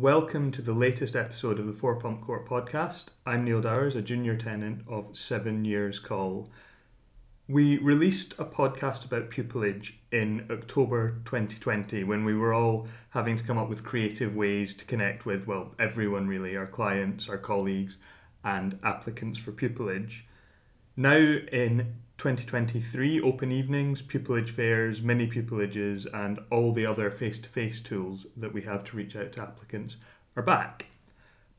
Welcome 0.00 0.50
to 0.52 0.62
the 0.62 0.72
latest 0.72 1.14
episode 1.14 1.58
of 1.58 1.66
the 1.66 1.74
Four 1.74 1.96
Pump 1.96 2.22
Court 2.22 2.48
podcast. 2.48 3.08
I'm 3.26 3.44
Neil 3.44 3.60
Dowers, 3.60 3.94
a 3.94 4.00
junior 4.00 4.34
tenant 4.34 4.82
of 4.88 5.14
Seven 5.14 5.62
Years 5.66 5.98
Call. 5.98 6.48
We 7.46 7.76
released 7.76 8.32
a 8.38 8.46
podcast 8.46 9.04
about 9.04 9.28
pupillage 9.28 9.92
in 10.10 10.46
October 10.50 11.20
2020 11.26 12.04
when 12.04 12.24
we 12.24 12.34
were 12.34 12.54
all 12.54 12.88
having 13.10 13.36
to 13.36 13.44
come 13.44 13.58
up 13.58 13.68
with 13.68 13.84
creative 13.84 14.34
ways 14.34 14.72
to 14.76 14.86
connect 14.86 15.26
with, 15.26 15.46
well, 15.46 15.74
everyone 15.78 16.28
really, 16.28 16.56
our 16.56 16.66
clients, 16.66 17.28
our 17.28 17.36
colleagues, 17.36 17.98
and 18.42 18.78
applicants 18.82 19.38
for 19.38 19.52
pupillage. 19.52 20.22
Now 20.96 21.18
in 21.18 21.96
2023, 22.20 23.18
open 23.22 23.50
evenings, 23.50 24.02
pupillage 24.02 24.50
fairs, 24.50 25.00
mini 25.00 25.26
pupillages, 25.26 26.06
and 26.12 26.38
all 26.50 26.70
the 26.70 26.84
other 26.84 27.10
face 27.10 27.38
to 27.38 27.48
face 27.48 27.80
tools 27.80 28.26
that 28.36 28.52
we 28.52 28.60
have 28.60 28.84
to 28.84 28.94
reach 28.94 29.16
out 29.16 29.32
to 29.32 29.40
applicants 29.40 29.96
are 30.36 30.42
back. 30.42 30.84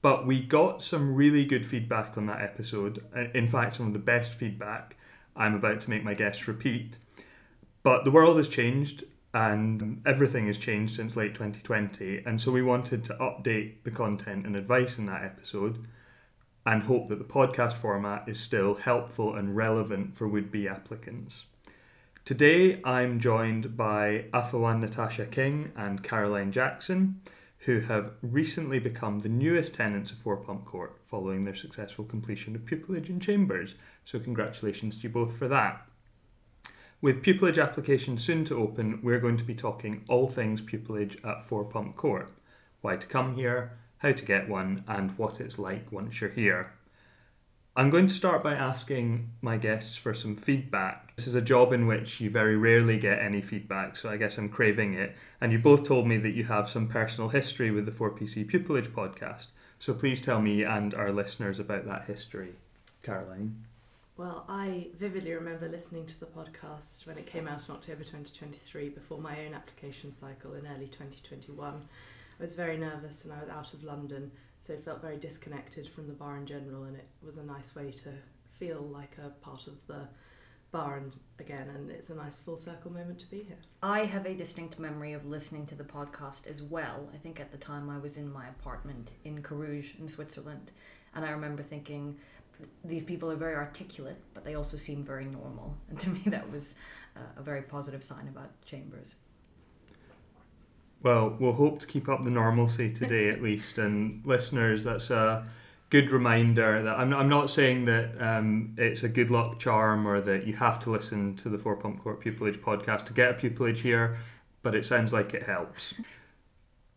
But 0.03 0.27
we 0.27 0.39
got 0.39 0.83
some 0.83 1.15
really 1.15 1.45
good 1.45 1.65
feedback 1.65 2.15
on 2.15 2.27
that 2.27 2.43
episode. 2.43 3.03
In 3.33 3.49
fact, 3.49 3.77
some 3.77 3.87
of 3.87 3.93
the 3.93 3.97
best 3.97 4.35
feedback. 4.35 4.97
I'm 5.35 5.55
about 5.55 5.81
to 5.81 5.89
make 5.89 6.03
my 6.03 6.13
guests 6.13 6.47
repeat. 6.47 6.95
But 7.81 8.05
the 8.05 8.11
world 8.11 8.37
has 8.37 8.47
changed 8.47 9.03
and 9.33 9.99
everything 10.05 10.45
has 10.45 10.59
changed 10.59 10.95
since 10.95 11.15
late 11.15 11.33
2020. 11.33 12.21
And 12.23 12.39
so 12.39 12.51
we 12.51 12.61
wanted 12.61 13.03
to 13.05 13.15
update 13.15 13.83
the 13.83 13.89
content 13.89 14.45
and 14.45 14.55
advice 14.55 14.99
in 14.99 15.07
that 15.07 15.23
episode 15.23 15.87
and 16.65 16.83
hope 16.83 17.09
that 17.09 17.17
the 17.17 17.25
podcast 17.25 17.73
format 17.73 18.27
is 18.27 18.39
still 18.39 18.75
helpful 18.75 19.35
and 19.35 19.55
relevant 19.55 20.15
for 20.15 20.27
would 20.27 20.51
be 20.51 20.67
applicants. 20.67 21.45
Today 22.23 22.79
I'm 22.83 23.19
joined 23.19 23.75
by 23.75 24.25
Afawan 24.33 24.79
Natasha 24.79 25.25
King 25.25 25.71
and 25.75 26.03
Caroline 26.03 26.51
Jackson, 26.51 27.21
who 27.59 27.79
have 27.81 28.11
recently 28.21 28.79
become 28.79 29.19
the 29.19 29.29
newest 29.29 29.75
tenants 29.75 30.11
of 30.11 30.17
Four 30.19 30.37
Pump 30.37 30.65
Court 30.65 30.97
following 31.07 31.45
their 31.45 31.55
successful 31.55 32.05
completion 32.05 32.55
of 32.55 32.65
pupillage 32.65 33.09
in 33.09 33.19
chambers. 33.19 33.75
So, 34.05 34.19
congratulations 34.19 34.97
to 34.97 35.03
you 35.03 35.09
both 35.09 35.37
for 35.37 35.47
that. 35.47 35.85
With 37.01 37.23
pupillage 37.23 37.61
applications 37.61 38.23
soon 38.23 38.45
to 38.45 38.57
open, 38.57 38.99
we're 39.01 39.19
going 39.19 39.37
to 39.37 39.43
be 39.43 39.55
talking 39.55 40.03
all 40.07 40.27
things 40.27 40.61
pupillage 40.61 41.23
at 41.25 41.47
Four 41.47 41.65
Pump 41.65 41.95
Court 41.95 42.31
why 42.81 42.95
to 42.95 43.07
come 43.07 43.35
here, 43.35 43.77
how 44.01 44.11
to 44.11 44.25
get 44.25 44.49
one, 44.49 44.83
and 44.87 45.17
what 45.17 45.39
it's 45.39 45.59
like 45.59 45.91
once 45.91 46.21
you're 46.21 46.31
here. 46.31 46.73
I'm 47.73 47.89
going 47.89 48.07
to 48.07 48.13
start 48.13 48.43
by 48.43 48.53
asking 48.53 49.29
my 49.41 49.55
guests 49.57 49.95
for 49.95 50.13
some 50.13 50.35
feedback. 50.35 51.15
This 51.15 51.27
is 51.27 51.35
a 51.35 51.41
job 51.41 51.71
in 51.71 51.87
which 51.87 52.19
you 52.19 52.29
very 52.29 52.57
rarely 52.57 52.97
get 52.97 53.21
any 53.21 53.41
feedback, 53.41 53.95
so 53.95 54.09
I 54.09 54.17
guess 54.17 54.37
I'm 54.37 54.49
craving 54.49 54.95
it. 54.95 55.15
And 55.39 55.53
you 55.53 55.59
both 55.59 55.85
told 55.85 56.05
me 56.05 56.17
that 56.17 56.31
you 56.31 56.43
have 56.45 56.67
some 56.67 56.87
personal 56.87 57.29
history 57.29 57.71
with 57.71 57.85
the 57.85 57.91
4PC 57.91 58.51
Pupillage 58.51 58.91
podcast. 58.91 59.47
So 59.79 59.93
please 59.93 60.19
tell 60.19 60.41
me 60.41 60.63
and 60.63 60.93
our 60.93 61.11
listeners 61.11 61.59
about 61.59 61.85
that 61.85 62.05
history. 62.05 62.55
Caroline. 63.03 63.55
Well, 64.17 64.45
I 64.49 64.87
vividly 64.99 65.31
remember 65.31 65.69
listening 65.69 66.05
to 66.07 66.19
the 66.19 66.25
podcast 66.25 67.07
when 67.07 67.17
it 67.17 67.25
came 67.25 67.47
out 67.47 67.67
in 67.67 67.73
October 67.73 68.03
2023 68.03 68.89
before 68.89 69.19
my 69.19 69.45
own 69.45 69.53
application 69.53 70.13
cycle 70.13 70.55
in 70.55 70.67
early 70.67 70.87
2021. 70.87 71.81
I 72.41 72.43
was 72.43 72.55
very 72.55 72.75
nervous 72.75 73.23
and 73.23 73.31
I 73.31 73.39
was 73.39 73.49
out 73.49 73.71
of 73.71 73.83
London, 73.83 74.31
so 74.59 74.75
felt 74.77 74.99
very 74.99 75.17
disconnected 75.17 75.87
from 75.87 76.07
the 76.07 76.13
bar 76.13 76.37
in 76.37 76.47
general, 76.47 76.85
and 76.85 76.95
it 76.95 77.05
was 77.23 77.37
a 77.37 77.43
nice 77.43 77.75
way 77.75 77.91
to 77.91 78.09
feel 78.57 78.81
like 78.81 79.15
a 79.23 79.29
part 79.45 79.67
of 79.67 79.75
the 79.85 80.07
bar 80.71 80.97
and 80.97 81.13
again 81.37 81.69
and 81.75 81.91
it's 81.91 82.09
a 82.09 82.15
nice 82.15 82.37
full 82.37 82.57
circle 82.57 82.91
moment 82.91 83.19
to 83.19 83.27
be 83.27 83.43
here. 83.43 83.57
I 83.83 84.05
have 84.05 84.25
a 84.25 84.33
distinct 84.33 84.79
memory 84.79 85.13
of 85.13 85.23
listening 85.27 85.67
to 85.67 85.75
the 85.75 85.83
podcast 85.83 86.47
as 86.47 86.63
well. 86.63 87.07
I 87.13 87.17
think 87.17 87.39
at 87.39 87.51
the 87.51 87.57
time 87.57 87.89
i 87.89 87.97
was 87.97 88.17
in 88.17 88.31
my 88.31 88.47
apartment 88.47 89.11
in 89.25 89.43
carouge 89.43 89.99
in 89.99 90.07
switzerland 90.07 90.71
and 91.13 91.25
i 91.25 91.31
remember 91.31 91.61
thinking 91.61 92.15
these 92.85 93.03
people 93.03 93.29
are 93.29 93.35
very 93.35 93.55
articulate 93.55 94.21
but 94.33 94.45
they 94.45 94.55
also 94.55 94.77
seem 94.77 95.03
very 95.03 95.25
normal. 95.25 95.75
And 95.89 95.99
to 95.99 96.09
me 96.09 96.21
that 96.27 96.49
was 96.49 96.75
uh, 97.17 97.19
a 97.35 97.43
very 97.43 97.63
positive 97.63 98.03
sign 98.03 98.29
about 98.29 98.49
chambers 98.65 99.15
well, 101.03 101.35
we'll 101.39 101.53
hope 101.53 101.79
to 101.79 101.87
keep 101.87 102.07
up 102.07 102.23
the 102.23 102.29
normalcy 102.29 102.91
today 102.91 103.29
at 103.29 103.41
least. 103.41 103.77
And 103.77 104.21
listeners, 104.25 104.83
that's 104.83 105.09
a 105.09 105.47
good 105.89 106.11
reminder 106.11 106.81
that 106.83 106.97
I'm, 106.97 107.13
I'm 107.13 107.29
not 107.29 107.49
saying 107.49 107.85
that 107.85 108.11
um, 108.19 108.75
it's 108.77 109.03
a 109.03 109.09
good 109.09 109.29
luck 109.29 109.59
charm 109.59 110.07
or 110.07 110.21
that 110.21 110.45
you 110.45 110.53
have 110.53 110.79
to 110.81 110.91
listen 110.91 111.35
to 111.37 111.49
the 111.49 111.57
Four 111.57 111.75
Pump 111.75 112.01
Court 112.01 112.23
Pupillage 112.23 112.59
podcast 112.59 113.05
to 113.05 113.13
get 113.13 113.31
a 113.31 113.33
pupillage 113.33 113.79
here, 113.79 114.17
but 114.63 114.75
it 114.75 114.85
sounds 114.85 115.11
like 115.11 115.33
it 115.33 115.43
helps. 115.43 115.93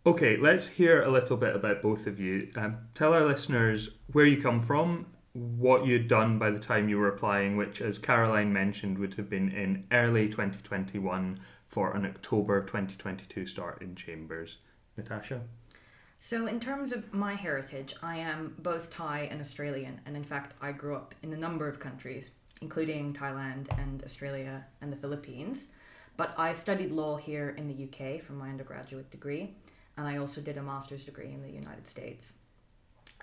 Okay, 0.06 0.36
let's 0.36 0.66
hear 0.66 1.03
a 1.03 1.10
little 1.10 1.36
bit 1.36 1.56
about 1.56 1.81
both 1.81 2.06
of 2.06 2.21
you. 2.21 2.50
Um, 2.56 2.76
tell 2.92 3.15
our 3.15 3.25
listeners 3.25 3.88
where 4.12 4.26
you 4.26 4.41
come 4.41 4.60
from, 4.60 5.06
what 5.32 5.86
you'd 5.86 6.09
done 6.09 6.38
by 6.38 6.50
the 6.50 6.59
time 6.59 6.88
you 6.88 6.98
were 6.98 7.09
applying, 7.09 7.56
which, 7.56 7.81
as 7.81 7.98
Caroline 7.98 8.53
mentioned, 8.53 8.98
would 8.98 9.15
have 9.15 9.31
been 9.31 9.50
in 9.50 9.84
early 9.91 10.28
2021 10.28 11.41
for 11.75 11.91
an 11.97 12.07
October 12.07 12.61
2022 12.61 13.49
start 13.49 13.83
in 13.83 13.97
Chambers. 13.97 14.59
Natasha? 14.97 15.41
So, 16.21 16.47
in 16.47 16.61
terms 16.61 16.93
of 16.93 17.12
my 17.12 17.35
heritage, 17.35 17.97
I 18.01 18.19
am 18.19 18.55
both 18.61 18.93
Thai 18.93 19.29
and 19.29 19.41
Australian, 19.41 20.01
and 20.07 20.17
in 20.17 20.23
fact, 20.23 20.55
I 20.63 20.71
grew 20.71 20.95
up 20.95 21.17
in 21.25 21.33
a 21.33 21.37
number 21.37 21.67
of 21.69 21.81
countries, 21.81 22.31
including 22.63 23.13
Thailand 23.13 23.67
and 23.77 24.05
Australia 24.05 24.65
and 24.83 24.93
the 24.93 24.97
Philippines. 24.97 25.71
But 26.17 26.33
I 26.39 26.53
studied 26.53 26.93
law 26.93 27.17
here 27.17 27.57
in 27.59 27.67
the 27.67 27.89
UK 27.89 28.23
for 28.23 28.34
my 28.34 28.51
undergraduate 28.51 29.11
degree, 29.11 29.57
and 29.97 30.07
I 30.07 30.19
also 30.19 30.41
did 30.41 30.57
a 30.59 30.63
master's 30.63 31.03
degree 31.03 31.33
in 31.33 31.43
the 31.43 31.51
United 31.51 31.89
States. 31.89 32.34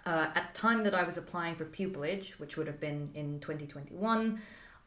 Uh, 0.05 0.27
at 0.35 0.53
the 0.53 0.59
time 0.59 0.83
that 0.83 0.93
I 0.93 1.03
was 1.03 1.17
applying 1.17 1.55
for 1.55 1.63
pupillage, 1.63 2.31
which 2.31 2.57
would 2.57 2.67
have 2.67 2.81
been 2.81 3.11
in 3.13 3.39
2021, 3.39 4.41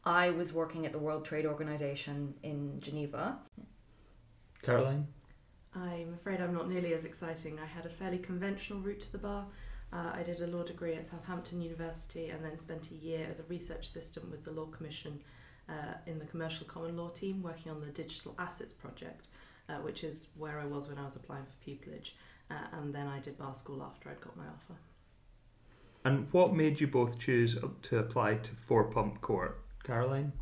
I 0.05 0.29
was 0.29 0.53
working 0.53 0.85
at 0.85 0.91
the 0.91 0.99
World 0.99 1.25
Trade 1.25 1.45
Organization 1.47 2.35
in 2.43 2.79
Geneva. 2.79 3.39
Caroline? 4.61 5.07
I'm 5.73 6.13
afraid 6.13 6.41
I'm 6.41 6.53
not 6.53 6.69
nearly 6.69 6.93
as 6.93 7.05
exciting. 7.05 7.59
I 7.59 7.65
had 7.65 7.85
a 7.85 7.89
fairly 7.89 8.19
conventional 8.19 8.79
route 8.79 9.01
to 9.01 9.11
the 9.11 9.17
bar. 9.17 9.45
Uh, 9.91 10.11
I 10.13 10.23
did 10.23 10.41
a 10.41 10.47
law 10.47 10.63
degree 10.63 10.93
at 10.93 11.05
Southampton 11.05 11.61
University 11.61 12.29
and 12.29 12.43
then 12.43 12.59
spent 12.59 12.91
a 12.91 12.95
year 12.95 13.27
as 13.29 13.39
a 13.39 13.43
research 13.43 13.85
assistant 13.87 14.29
with 14.29 14.43
the 14.43 14.51
Law 14.51 14.65
Commission 14.65 15.19
uh, 15.69 15.95
in 16.05 16.19
the 16.19 16.25
Commercial 16.25 16.67
Common 16.67 16.97
Law 16.97 17.09
team 17.09 17.41
working 17.41 17.71
on 17.71 17.81
the 17.81 17.87
Digital 17.87 18.35
Assets 18.37 18.73
Project, 18.73 19.27
uh, 19.69 19.75
which 19.77 20.03
is 20.03 20.27
where 20.37 20.59
I 20.59 20.65
was 20.65 20.87
when 20.87 20.99
I 20.99 21.03
was 21.03 21.15
applying 21.15 21.45
for 21.45 21.69
pupillage. 21.69 22.11
Uh, 22.51 22.55
and 22.73 22.93
then 22.93 23.07
I 23.07 23.19
did 23.19 23.37
bar 23.39 23.55
school 23.55 23.81
after 23.81 24.09
I'd 24.09 24.21
got 24.21 24.37
my 24.37 24.43
offer. 24.43 24.79
And 26.03 26.31
what 26.31 26.53
made 26.53 26.79
you 26.79 26.85
both 26.85 27.17
choose 27.17 27.57
to 27.83 27.97
apply 27.97 28.35
to 28.35 28.51
Four 28.51 28.83
Pump 28.85 29.21
Court? 29.21 29.59
Caroline? 29.85 30.33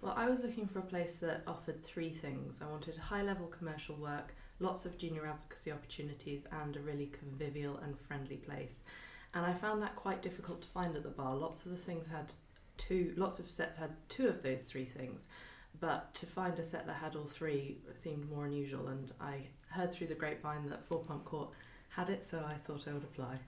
Well, 0.00 0.14
I 0.16 0.28
was 0.28 0.42
looking 0.42 0.66
for 0.66 0.80
a 0.80 0.82
place 0.82 1.18
that 1.18 1.42
offered 1.46 1.82
three 1.84 2.10
things. 2.10 2.60
I 2.60 2.68
wanted 2.68 2.96
high 2.96 3.22
level 3.22 3.46
commercial 3.46 3.94
work, 3.94 4.34
lots 4.58 4.84
of 4.84 4.98
junior 4.98 5.26
advocacy 5.26 5.70
opportunities, 5.70 6.44
and 6.50 6.76
a 6.76 6.80
really 6.80 7.06
convivial 7.06 7.78
and 7.78 7.96
friendly 7.96 8.36
place. 8.36 8.82
And 9.34 9.46
I 9.46 9.54
found 9.54 9.80
that 9.82 9.94
quite 9.94 10.20
difficult 10.20 10.60
to 10.62 10.68
find 10.68 10.96
at 10.96 11.04
the 11.04 11.08
bar. 11.08 11.36
Lots 11.36 11.64
of 11.64 11.70
the 11.70 11.78
things 11.78 12.06
had 12.08 12.32
two, 12.76 13.14
lots 13.16 13.38
of 13.38 13.48
sets 13.48 13.78
had 13.78 13.92
two 14.08 14.26
of 14.26 14.42
those 14.42 14.64
three 14.64 14.86
things. 14.86 15.28
But 15.78 16.12
to 16.14 16.26
find 16.26 16.58
a 16.58 16.64
set 16.64 16.86
that 16.86 16.96
had 16.96 17.14
all 17.14 17.24
three 17.24 17.78
seemed 17.94 18.28
more 18.28 18.46
unusual, 18.46 18.88
and 18.88 19.12
I 19.20 19.46
heard 19.68 19.92
through 19.92 20.08
the 20.08 20.14
grapevine 20.14 20.68
that 20.68 20.84
Four 20.86 20.98
Pump 20.98 21.24
Court 21.24 21.50
had 21.90 22.10
it, 22.10 22.24
so 22.24 22.38
I 22.38 22.54
thought 22.66 22.88
I 22.88 22.92
would 22.92 23.04
apply. 23.04 23.38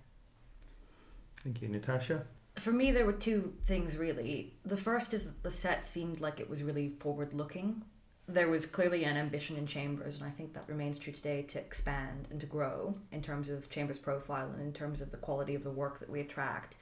Thank 1.43 1.61
you, 1.61 1.69
Natasha 1.69 2.25
for 2.57 2.73
me, 2.73 2.93
there 2.93 3.05
were 3.05 3.13
two 3.13 3.53
things 3.67 3.97
really. 3.97 4.55
The 4.65 4.77
first 4.77 5.13
is 5.13 5.25
that 5.25 5.43
the 5.43 5.51
set 5.51 5.87
seemed 5.87 6.21
like 6.21 6.41
it 6.41 6.49
was 6.49 6.63
really 6.63 6.91
forward 7.01 7.35
looking. 7.35 7.83
There 8.27 8.49
was 8.49 8.65
clearly 8.65 9.05
an 9.05 9.17
ambition 9.17 9.57
in 9.57 9.67
Chambers, 9.67 10.17
and 10.17 10.25
I 10.25 10.31
think 10.31 10.55
that 10.55 10.69
remains 10.69 10.99
true 10.99 11.13
today 11.13 11.43
to 11.43 11.59
expand 11.59 12.29
and 12.31 12.41
to 12.41 12.47
grow 12.47 12.97
in 13.13 13.21
terms 13.21 13.51
of 13.51 13.69
Chambers' 13.69 13.99
profile 13.99 14.49
and 14.51 14.63
in 14.63 14.73
terms 14.73 15.03
of 15.03 15.11
the 15.11 15.19
quality 15.19 15.55
of 15.55 15.65
the 15.65 15.71
work 15.71 15.99
that 15.99 16.09
we 16.09 16.21
attract. 16.21 16.77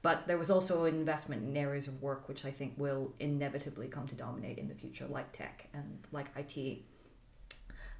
But 0.00 0.26
there 0.26 0.38
was 0.38 0.50
also 0.50 0.84
an 0.84 0.94
investment 0.94 1.42
in 1.42 1.56
areas 1.56 1.88
of 1.88 2.02
work 2.02 2.28
which 2.28 2.44
I 2.44 2.50
think 2.50 2.74
will 2.76 3.12
inevitably 3.20 3.88
come 3.88 4.08
to 4.08 4.14
dominate 4.14 4.58
in 4.58 4.68
the 4.68 4.74
future, 4.74 5.06
like 5.06 5.36
tech 5.36 5.68
and 5.74 5.98
like 6.10 6.28
IT. 6.36 6.82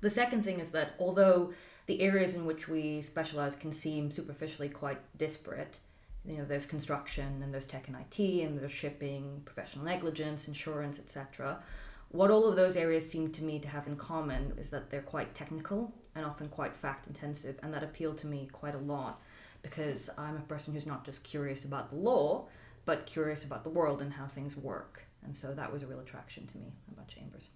The 0.00 0.10
second 0.10 0.44
thing 0.44 0.60
is 0.60 0.70
that 0.70 0.94
although 0.98 1.52
the 1.86 2.00
areas 2.00 2.36
in 2.36 2.46
which 2.46 2.68
we 2.68 3.02
specialize 3.02 3.56
can 3.56 3.72
seem 3.72 4.10
superficially 4.10 4.68
quite 4.68 5.00
disparate, 5.16 5.78
you 6.24 6.38
know 6.38 6.44
there's 6.44 6.66
construction 6.66 7.40
and 7.42 7.52
there's 7.52 7.66
tech 7.66 7.88
and 7.88 7.96
IT 7.96 8.18
and 8.42 8.58
there's 8.58 8.72
shipping, 8.72 9.42
professional 9.44 9.84
negligence, 9.84 10.48
insurance, 10.48 10.98
etc. 10.98 11.62
What 12.10 12.30
all 12.30 12.46
of 12.46 12.56
those 12.56 12.76
areas 12.76 13.08
seem 13.08 13.32
to 13.32 13.44
me 13.44 13.58
to 13.58 13.68
have 13.68 13.86
in 13.86 13.96
common 13.96 14.54
is 14.58 14.70
that 14.70 14.90
they're 14.90 15.02
quite 15.02 15.34
technical 15.34 15.92
and 16.14 16.24
often 16.24 16.48
quite 16.48 16.74
fact 16.74 17.06
intensive, 17.06 17.58
and 17.62 17.72
that 17.74 17.82
appealed 17.82 18.18
to 18.18 18.26
me 18.26 18.48
quite 18.50 18.74
a 18.74 18.78
lot 18.78 19.20
because 19.62 20.08
I'm 20.16 20.36
a 20.36 20.40
person 20.40 20.72
who's 20.72 20.86
not 20.86 21.04
just 21.04 21.24
curious 21.24 21.64
about 21.64 21.90
the 21.90 21.96
law, 21.96 22.46
but 22.86 23.06
curious 23.06 23.44
about 23.44 23.64
the 23.64 23.70
world 23.70 24.00
and 24.00 24.12
how 24.12 24.26
things 24.26 24.56
work. 24.56 25.04
And 25.24 25.36
so 25.36 25.52
that 25.54 25.70
was 25.72 25.82
a 25.82 25.86
real 25.86 26.00
attraction 26.00 26.46
to 26.46 26.56
me 26.56 26.72
about 26.92 27.08
Chambers. 27.08 27.50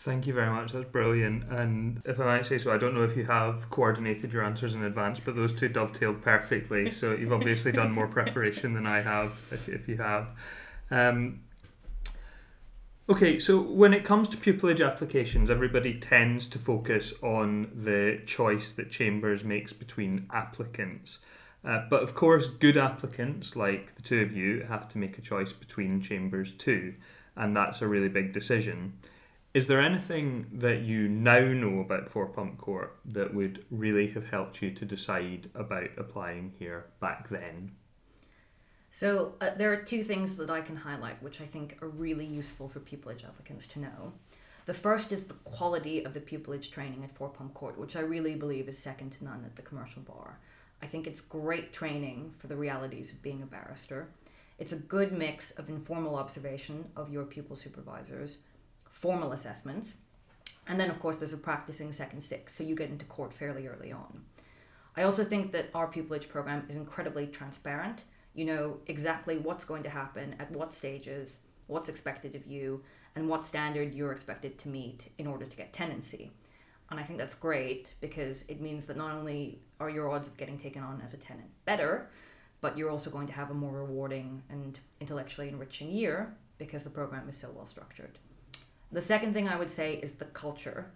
Thank 0.00 0.28
you 0.28 0.32
very 0.32 0.50
much. 0.50 0.72
That's 0.72 0.88
brilliant. 0.88 1.50
And 1.50 2.00
if 2.04 2.20
I 2.20 2.24
might 2.24 2.46
say 2.46 2.58
so, 2.58 2.72
I 2.72 2.78
don't 2.78 2.94
know 2.94 3.02
if 3.02 3.16
you 3.16 3.24
have 3.24 3.68
coordinated 3.68 4.32
your 4.32 4.44
answers 4.44 4.74
in 4.74 4.84
advance, 4.84 5.18
but 5.18 5.34
those 5.34 5.52
two 5.52 5.68
dovetailed 5.68 6.22
perfectly. 6.22 6.88
So 6.92 7.14
you've 7.14 7.32
obviously 7.32 7.72
done 7.72 7.90
more 7.90 8.06
preparation 8.06 8.74
than 8.74 8.86
I 8.86 9.02
have, 9.02 9.32
if, 9.50 9.68
if 9.68 9.88
you 9.88 9.96
have. 9.96 10.28
Um, 10.92 11.40
okay, 13.08 13.40
so 13.40 13.60
when 13.60 13.92
it 13.92 14.04
comes 14.04 14.28
to 14.28 14.36
pupillage 14.36 14.86
applications, 14.86 15.50
everybody 15.50 15.98
tends 15.98 16.46
to 16.46 16.60
focus 16.60 17.12
on 17.20 17.68
the 17.74 18.20
choice 18.24 18.70
that 18.72 18.92
Chambers 18.92 19.42
makes 19.42 19.72
between 19.72 20.28
applicants. 20.32 21.18
Uh, 21.64 21.82
but 21.90 22.04
of 22.04 22.14
course, 22.14 22.46
good 22.46 22.76
applicants, 22.76 23.56
like 23.56 23.96
the 23.96 24.02
two 24.02 24.20
of 24.20 24.30
you, 24.30 24.64
have 24.68 24.88
to 24.90 24.98
make 24.98 25.18
a 25.18 25.20
choice 25.20 25.52
between 25.52 26.00
Chambers 26.00 26.52
too, 26.52 26.94
and 27.34 27.56
that's 27.56 27.82
a 27.82 27.88
really 27.88 28.08
big 28.08 28.32
decision. 28.32 28.92
Is 29.54 29.66
there 29.66 29.80
anything 29.80 30.46
that 30.52 30.82
you 30.82 31.08
now 31.08 31.40
know 31.40 31.80
about 31.80 32.10
Four 32.10 32.26
Pump 32.26 32.58
Court 32.58 32.98
that 33.06 33.34
would 33.34 33.64
really 33.70 34.08
have 34.08 34.26
helped 34.26 34.60
you 34.60 34.70
to 34.72 34.84
decide 34.84 35.48
about 35.54 35.88
applying 35.96 36.52
here 36.58 36.86
back 37.00 37.30
then? 37.30 37.72
So 38.90 39.34
uh, 39.40 39.50
there 39.56 39.72
are 39.72 39.82
two 39.82 40.04
things 40.04 40.36
that 40.36 40.50
I 40.50 40.60
can 40.60 40.76
highlight 40.76 41.22
which 41.22 41.40
I 41.40 41.46
think 41.46 41.78
are 41.82 41.88
really 41.88 42.26
useful 42.26 42.68
for 42.68 42.80
pupillage 42.80 43.24
applicants 43.24 43.66
to 43.68 43.80
know. 43.80 44.12
The 44.66 44.74
first 44.74 45.12
is 45.12 45.24
the 45.24 45.34
quality 45.44 46.04
of 46.04 46.12
the 46.12 46.20
pupillage 46.20 46.70
training 46.70 47.02
at 47.02 47.16
Four 47.16 47.30
Pump 47.30 47.54
Court, 47.54 47.78
which 47.78 47.96
I 47.96 48.00
really 48.00 48.34
believe 48.34 48.68
is 48.68 48.78
second 48.78 49.10
to 49.12 49.24
none 49.24 49.44
at 49.46 49.56
the 49.56 49.62
commercial 49.62 50.02
bar. 50.02 50.38
I 50.82 50.86
think 50.86 51.06
it's 51.06 51.22
great 51.22 51.72
training 51.72 52.34
for 52.36 52.48
the 52.48 52.56
realities 52.56 53.12
of 53.12 53.22
being 53.22 53.42
a 53.42 53.46
barrister. 53.46 54.10
It's 54.58 54.72
a 54.72 54.76
good 54.76 55.12
mix 55.12 55.52
of 55.52 55.70
informal 55.70 56.16
observation 56.16 56.84
of 56.96 57.10
your 57.10 57.24
pupil 57.24 57.56
supervisors 57.56 58.38
formal 58.90 59.32
assessments. 59.32 59.98
And 60.66 60.78
then, 60.78 60.90
of 60.90 61.00
course, 61.00 61.16
there's 61.16 61.32
a 61.32 61.38
practicing 61.38 61.92
second 61.92 62.22
six, 62.22 62.54
so 62.54 62.62
you 62.64 62.74
get 62.74 62.90
into 62.90 63.04
court 63.06 63.32
fairly 63.32 63.66
early 63.66 63.92
on. 63.92 64.24
I 64.96 65.04
also 65.04 65.24
think 65.24 65.52
that 65.52 65.70
our 65.74 65.90
pupillage 65.90 66.28
program 66.28 66.66
is 66.68 66.76
incredibly 66.76 67.26
transparent. 67.26 68.04
You 68.34 68.44
know 68.44 68.76
exactly 68.86 69.38
what's 69.38 69.64
going 69.64 69.82
to 69.84 69.90
happen 69.90 70.34
at 70.38 70.50
what 70.50 70.74
stages, 70.74 71.38
what's 71.66 71.88
expected 71.88 72.34
of 72.34 72.46
you, 72.46 72.82
and 73.14 73.28
what 73.28 73.46
standard 73.46 73.94
you're 73.94 74.12
expected 74.12 74.58
to 74.58 74.68
meet 74.68 75.10
in 75.18 75.26
order 75.26 75.46
to 75.46 75.56
get 75.56 75.72
tenancy. 75.72 76.32
And 76.90 76.98
I 76.98 77.02
think 77.02 77.18
that's 77.18 77.34
great 77.34 77.94
because 78.00 78.44
it 78.48 78.60
means 78.60 78.86
that 78.86 78.96
not 78.96 79.14
only 79.14 79.60
are 79.78 79.90
your 79.90 80.10
odds 80.10 80.28
of 80.28 80.36
getting 80.36 80.58
taken 80.58 80.82
on 80.82 81.00
as 81.04 81.14
a 81.14 81.18
tenant 81.18 81.48
better, 81.64 82.10
but 82.60 82.76
you're 82.76 82.90
also 82.90 83.10
going 83.10 83.26
to 83.26 83.32
have 83.32 83.50
a 83.50 83.54
more 83.54 83.72
rewarding 83.72 84.42
and 84.50 84.78
intellectually 85.00 85.48
enriching 85.48 85.90
year 85.90 86.34
because 86.56 86.84
the 86.84 86.90
program 86.90 87.28
is 87.28 87.36
so 87.36 87.50
well 87.54 87.66
structured. 87.66 88.18
The 88.90 89.00
second 89.00 89.34
thing 89.34 89.48
I 89.48 89.56
would 89.56 89.70
say 89.70 89.94
is 89.94 90.12
the 90.12 90.24
culture. 90.24 90.90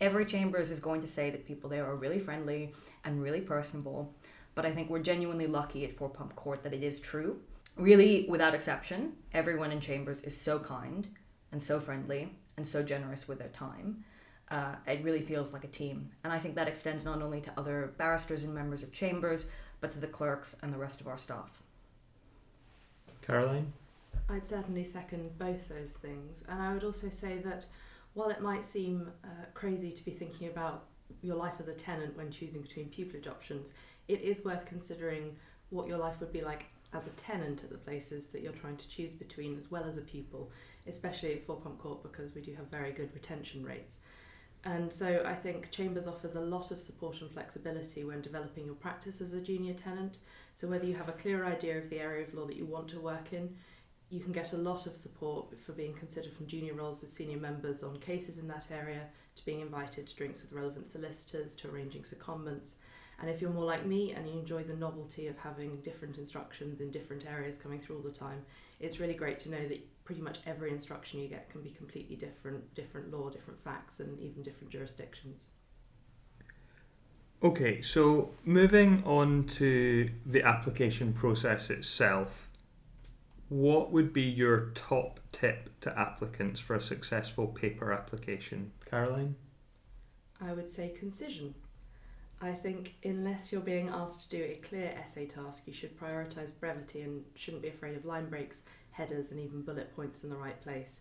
Every 0.00 0.26
Chambers 0.26 0.70
is 0.70 0.80
going 0.80 1.00
to 1.00 1.08
say 1.08 1.30
that 1.30 1.46
people 1.46 1.70
there 1.70 1.86
are 1.86 1.96
really 1.96 2.18
friendly 2.18 2.74
and 3.04 3.22
really 3.22 3.40
personable, 3.40 4.14
but 4.54 4.66
I 4.66 4.72
think 4.72 4.90
we're 4.90 4.98
genuinely 4.98 5.46
lucky 5.46 5.84
at 5.84 5.96
Four 5.96 6.10
Pump 6.10 6.36
Court 6.36 6.62
that 6.62 6.74
it 6.74 6.82
is 6.82 7.00
true. 7.00 7.40
Really, 7.76 8.26
without 8.28 8.54
exception, 8.54 9.14
everyone 9.32 9.72
in 9.72 9.80
Chambers 9.80 10.22
is 10.22 10.36
so 10.36 10.58
kind 10.58 11.08
and 11.50 11.62
so 11.62 11.80
friendly 11.80 12.36
and 12.56 12.66
so 12.66 12.82
generous 12.82 13.26
with 13.26 13.38
their 13.38 13.48
time. 13.48 14.04
Uh, 14.50 14.74
it 14.86 15.02
really 15.02 15.22
feels 15.22 15.52
like 15.52 15.64
a 15.64 15.68
team. 15.68 16.10
And 16.24 16.32
I 16.32 16.38
think 16.38 16.54
that 16.54 16.68
extends 16.68 17.04
not 17.04 17.22
only 17.22 17.40
to 17.42 17.52
other 17.56 17.94
barristers 17.98 18.44
and 18.44 18.54
members 18.54 18.82
of 18.82 18.92
Chambers, 18.92 19.46
but 19.80 19.92
to 19.92 20.00
the 20.00 20.06
clerks 20.06 20.56
and 20.62 20.72
the 20.72 20.78
rest 20.78 21.00
of 21.00 21.06
our 21.06 21.18
staff. 21.18 21.62
Caroline? 23.22 23.72
I'd 24.28 24.46
certainly 24.46 24.84
second 24.84 25.38
both 25.38 25.68
those 25.68 25.94
things. 25.94 26.42
And 26.48 26.60
I 26.60 26.72
would 26.74 26.84
also 26.84 27.08
say 27.08 27.38
that 27.38 27.64
while 28.14 28.30
it 28.30 28.42
might 28.42 28.64
seem 28.64 29.10
uh, 29.24 29.46
crazy 29.54 29.90
to 29.90 30.04
be 30.04 30.10
thinking 30.10 30.48
about 30.48 30.84
your 31.22 31.36
life 31.36 31.54
as 31.60 31.68
a 31.68 31.74
tenant 31.74 32.16
when 32.16 32.30
choosing 32.30 32.62
between 32.62 32.90
pupillage 32.90 33.28
options, 33.28 33.72
it 34.08 34.20
is 34.20 34.44
worth 34.44 34.66
considering 34.66 35.36
what 35.70 35.88
your 35.88 35.98
life 35.98 36.20
would 36.20 36.32
be 36.32 36.42
like 36.42 36.66
as 36.94 37.06
a 37.06 37.10
tenant 37.10 37.62
at 37.64 37.70
the 37.70 37.78
places 37.78 38.28
that 38.28 38.42
you're 38.42 38.52
trying 38.52 38.76
to 38.76 38.88
choose 38.88 39.14
between 39.14 39.56
as 39.56 39.70
well 39.70 39.84
as 39.84 39.98
a 39.98 40.02
pupil, 40.02 40.50
especially 40.86 41.34
at 41.34 41.46
Four 41.46 41.56
Pump 41.56 41.78
Court 41.78 42.02
because 42.02 42.34
we 42.34 42.40
do 42.40 42.54
have 42.54 42.66
very 42.66 42.92
good 42.92 43.12
retention 43.14 43.64
rates. 43.64 43.98
And 44.64 44.92
so 44.92 45.22
I 45.24 45.34
think 45.34 45.70
Chambers 45.70 46.06
offers 46.06 46.34
a 46.34 46.40
lot 46.40 46.70
of 46.70 46.80
support 46.80 47.20
and 47.20 47.30
flexibility 47.30 48.04
when 48.04 48.20
developing 48.20 48.66
your 48.66 48.74
practice 48.74 49.20
as 49.20 49.32
a 49.32 49.40
junior 49.40 49.74
tenant. 49.74 50.18
So 50.52 50.66
whether 50.66 50.84
you 50.84 50.96
have 50.96 51.08
a 51.08 51.12
clear 51.12 51.44
idea 51.44 51.78
of 51.78 51.88
the 51.90 52.00
area 52.00 52.26
of 52.26 52.34
law 52.34 52.46
that 52.46 52.56
you 52.56 52.66
want 52.66 52.88
to 52.88 53.00
work 53.00 53.32
in, 53.32 53.54
you 54.10 54.20
can 54.20 54.32
get 54.32 54.52
a 54.52 54.56
lot 54.56 54.86
of 54.86 54.96
support 54.96 55.58
for 55.60 55.72
being 55.72 55.92
considered 55.94 56.32
from 56.32 56.46
junior 56.46 56.74
roles 56.74 57.00
with 57.00 57.12
senior 57.12 57.36
members 57.36 57.82
on 57.82 57.98
cases 57.98 58.38
in 58.38 58.48
that 58.48 58.66
area 58.70 59.02
to 59.36 59.44
being 59.44 59.60
invited 59.60 60.06
to 60.06 60.16
drinks 60.16 60.40
with 60.42 60.52
relevant 60.52 60.88
solicitors 60.88 61.54
to 61.56 61.68
arranging 61.68 62.02
secondments. 62.02 62.76
And 63.20 63.28
if 63.28 63.40
you're 63.40 63.50
more 63.50 63.64
like 63.64 63.84
me 63.84 64.12
and 64.12 64.26
you 64.26 64.38
enjoy 64.38 64.62
the 64.62 64.74
novelty 64.74 65.26
of 65.26 65.36
having 65.38 65.80
different 65.82 66.16
instructions 66.16 66.80
in 66.80 66.90
different 66.90 67.26
areas 67.26 67.58
coming 67.58 67.80
through 67.80 67.96
all 67.96 68.02
the 68.02 68.10
time, 68.10 68.42
it's 68.80 69.00
really 69.00 69.14
great 69.14 69.38
to 69.40 69.50
know 69.50 69.68
that 69.68 70.04
pretty 70.04 70.22
much 70.22 70.38
every 70.46 70.70
instruction 70.70 71.20
you 71.20 71.28
get 71.28 71.50
can 71.50 71.60
be 71.60 71.70
completely 71.70 72.16
different, 72.16 72.74
different 72.74 73.10
law, 73.10 73.28
different 73.28 73.62
facts, 73.62 74.00
and 74.00 74.18
even 74.20 74.42
different 74.42 74.70
jurisdictions. 74.70 75.48
Okay, 77.42 77.82
so 77.82 78.30
moving 78.44 79.02
on 79.04 79.44
to 79.44 80.08
the 80.26 80.42
application 80.42 81.12
process 81.12 81.70
itself 81.70 82.47
what 83.48 83.90
would 83.92 84.12
be 84.12 84.22
your 84.22 84.70
top 84.74 85.20
tip 85.32 85.70
to 85.80 85.98
applicants 85.98 86.60
for 86.60 86.74
a 86.76 86.82
successful 86.82 87.46
paper 87.46 87.92
application? 87.92 88.72
Caroline? 88.88 89.36
I 90.40 90.52
would 90.52 90.68
say 90.68 90.94
concision. 90.98 91.54
I 92.40 92.52
think 92.52 92.94
unless 93.04 93.50
you're 93.50 93.60
being 93.60 93.88
asked 93.88 94.30
to 94.30 94.36
do 94.36 94.44
a 94.44 94.60
clear 94.62 94.94
essay 95.00 95.26
task, 95.26 95.64
you 95.66 95.72
should 95.72 95.98
prioritise 95.98 96.58
brevity 96.58 97.00
and 97.00 97.24
shouldn't 97.34 97.62
be 97.62 97.68
afraid 97.68 97.96
of 97.96 98.04
line 98.04 98.28
breaks, 98.28 98.62
headers, 98.92 99.32
and 99.32 99.40
even 99.40 99.62
bullet 99.62 99.94
points 99.96 100.22
in 100.22 100.30
the 100.30 100.36
right 100.36 100.60
place. 100.62 101.00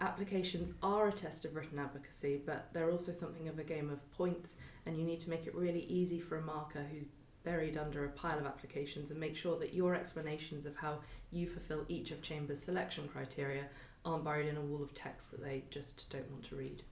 Applications 0.00 0.72
are 0.82 1.08
a 1.08 1.12
test 1.12 1.44
of 1.44 1.54
written 1.54 1.78
advocacy, 1.78 2.40
but 2.44 2.68
they're 2.72 2.90
also 2.90 3.12
something 3.12 3.46
of 3.46 3.60
a 3.60 3.64
game 3.64 3.88
of 3.88 4.10
points, 4.12 4.56
and 4.84 4.98
you 4.98 5.04
need 5.04 5.20
to 5.20 5.30
make 5.30 5.46
it 5.46 5.54
really 5.54 5.84
easy 5.84 6.18
for 6.18 6.38
a 6.38 6.42
marker 6.42 6.84
who's 6.90 7.06
buried 7.46 7.78
under 7.78 8.04
a 8.04 8.08
pile 8.08 8.38
of 8.38 8.44
applications 8.44 9.12
and 9.12 9.20
make 9.20 9.36
sure 9.36 9.56
that 9.56 9.72
your 9.72 9.94
explanations 9.94 10.66
of 10.66 10.76
how 10.76 10.98
you 11.30 11.46
fulfill 11.46 11.84
each 11.88 12.10
of 12.10 12.20
Chambers' 12.20 12.60
selection 12.62 13.08
criteria 13.08 13.62
aren't 14.04 14.24
buried 14.24 14.48
in 14.48 14.56
a 14.56 14.60
wall 14.60 14.82
of 14.82 14.92
text 14.94 15.30
that 15.30 15.42
they 15.42 15.62
just 15.70 16.10
don't 16.10 16.28
want 16.32 16.44
to 16.48 16.56
read. 16.56 16.82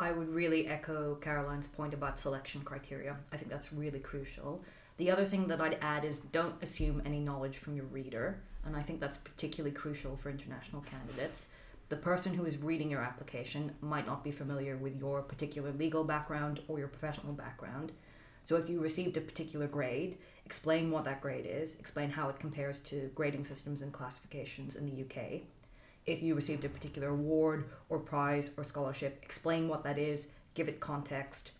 I 0.00 0.12
would 0.12 0.30
really 0.30 0.66
echo 0.66 1.16
Caroline's 1.16 1.66
point 1.66 1.92
about 1.92 2.18
selection 2.18 2.62
criteria. 2.62 3.16
I 3.30 3.36
think 3.36 3.50
that's 3.50 3.70
really 3.70 4.00
crucial. 4.00 4.64
The 4.96 5.10
other 5.10 5.26
thing 5.26 5.46
that 5.48 5.60
I'd 5.60 5.78
add 5.82 6.06
is 6.06 6.20
don't 6.20 6.62
assume 6.62 7.02
any 7.04 7.20
knowledge 7.20 7.58
from 7.58 7.76
your 7.76 7.84
reader, 7.86 8.40
and 8.64 8.74
I 8.74 8.82
think 8.82 8.98
that's 8.98 9.18
particularly 9.18 9.76
crucial 9.76 10.16
for 10.16 10.30
international 10.30 10.82
candidates. 10.82 11.48
The 11.90 11.96
person 11.96 12.32
who 12.32 12.46
is 12.46 12.56
reading 12.56 12.90
your 12.90 13.02
application 13.02 13.74
might 13.82 14.06
not 14.06 14.24
be 14.24 14.30
familiar 14.30 14.78
with 14.78 14.98
your 14.98 15.20
particular 15.20 15.70
legal 15.72 16.02
background 16.02 16.60
or 16.66 16.78
your 16.78 16.88
professional 16.88 17.34
background, 17.34 17.92
so 18.44 18.56
if 18.56 18.68
you 18.68 18.80
received 18.80 19.16
a 19.16 19.20
particular 19.20 19.66
grade, 19.66 20.18
explain 20.44 20.90
what 20.90 21.04
that 21.04 21.20
grade 21.20 21.46
is, 21.48 21.76
explain 21.78 22.10
how 22.10 22.28
it 22.28 22.38
compares 22.38 22.78
to 22.80 23.10
grading 23.14 23.44
systems 23.44 23.82
and 23.82 23.92
classifications 23.92 24.76
in 24.76 24.86
the 24.86 25.02
UK. 25.02 25.42
If 26.04 26.22
you 26.22 26.34
received 26.34 26.64
a 26.64 26.68
particular 26.68 27.08
award 27.08 27.70
or 27.88 27.98
prize 27.98 28.50
or 28.56 28.64
scholarship, 28.64 29.20
explain 29.22 29.68
what 29.68 29.84
that 29.84 29.98
is, 29.98 30.28
give 30.54 30.68
it 30.68 30.80
context. 30.80 31.52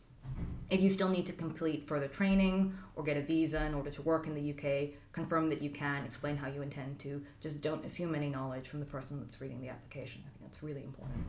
If 0.71 0.81
you 0.81 0.91
still 0.91 1.09
need 1.09 1.27
to 1.27 1.33
complete 1.33 1.87
further 1.87 2.09
training 2.09 2.77
or 2.97 3.05
get 3.05 3.17
a 3.17 3.23
visa 3.23 3.65
in 3.65 3.75
order 3.75 3.91
to 3.91 4.03
work 4.03 4.27
in 4.27 4.35
the 4.35 4.51
UK, 4.53 4.95
confirm 5.13 5.49
that 5.51 5.63
you 5.63 5.71
can, 5.71 6.05
explain 6.05 6.37
how 6.37 6.49
you 6.49 6.63
intend 6.63 6.99
to. 7.01 7.23
Just 7.43 7.61
don't 7.61 7.85
assume 7.85 8.15
any 8.15 8.31
knowledge 8.31 8.69
from 8.69 8.81
the 8.81 8.87
person 8.87 9.21
that's 9.21 9.41
reading 9.41 9.61
the 9.61 9.69
application. 9.69 10.23
I 10.25 10.31
think 10.31 10.51
that's 10.51 10.63
really 10.63 10.83
important. 10.83 11.25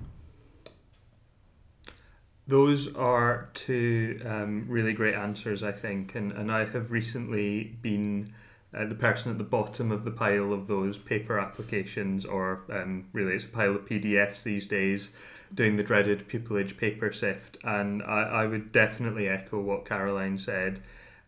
Those 2.45 2.93
are 2.95 3.49
two 3.53 4.19
um, 4.25 4.65
really 4.67 4.93
great 4.93 5.15
answers, 5.15 5.63
I 5.63 5.71
think, 5.71 6.15
and, 6.15 6.31
and 6.33 6.51
I 6.51 6.65
have 6.65 6.91
recently 6.91 7.77
been 7.81 8.33
uh, 8.75 8.85
the 8.85 8.95
person 8.95 9.31
at 9.31 9.37
the 9.37 9.43
bottom 9.45 9.91
of 9.91 10.03
the 10.03 10.11
pile 10.11 10.51
of 10.51 10.67
those 10.67 10.97
paper 10.97 11.39
applications, 11.39 12.25
or 12.25 12.63
um, 12.69 13.05
really 13.13 13.33
it's 13.33 13.45
a 13.45 13.49
pile 13.49 13.75
of 13.75 13.85
PDFs 13.85 14.43
these 14.43 14.67
days, 14.67 15.09
doing 15.53 15.77
the 15.77 15.83
dreaded 15.83 16.27
pupillage 16.27 16.75
paper 16.75 17.13
sift. 17.13 17.57
And 17.63 18.03
I, 18.03 18.23
I 18.23 18.45
would 18.47 18.71
definitely 18.73 19.29
echo 19.29 19.61
what 19.61 19.85
Caroline 19.85 20.37
said. 20.37 20.81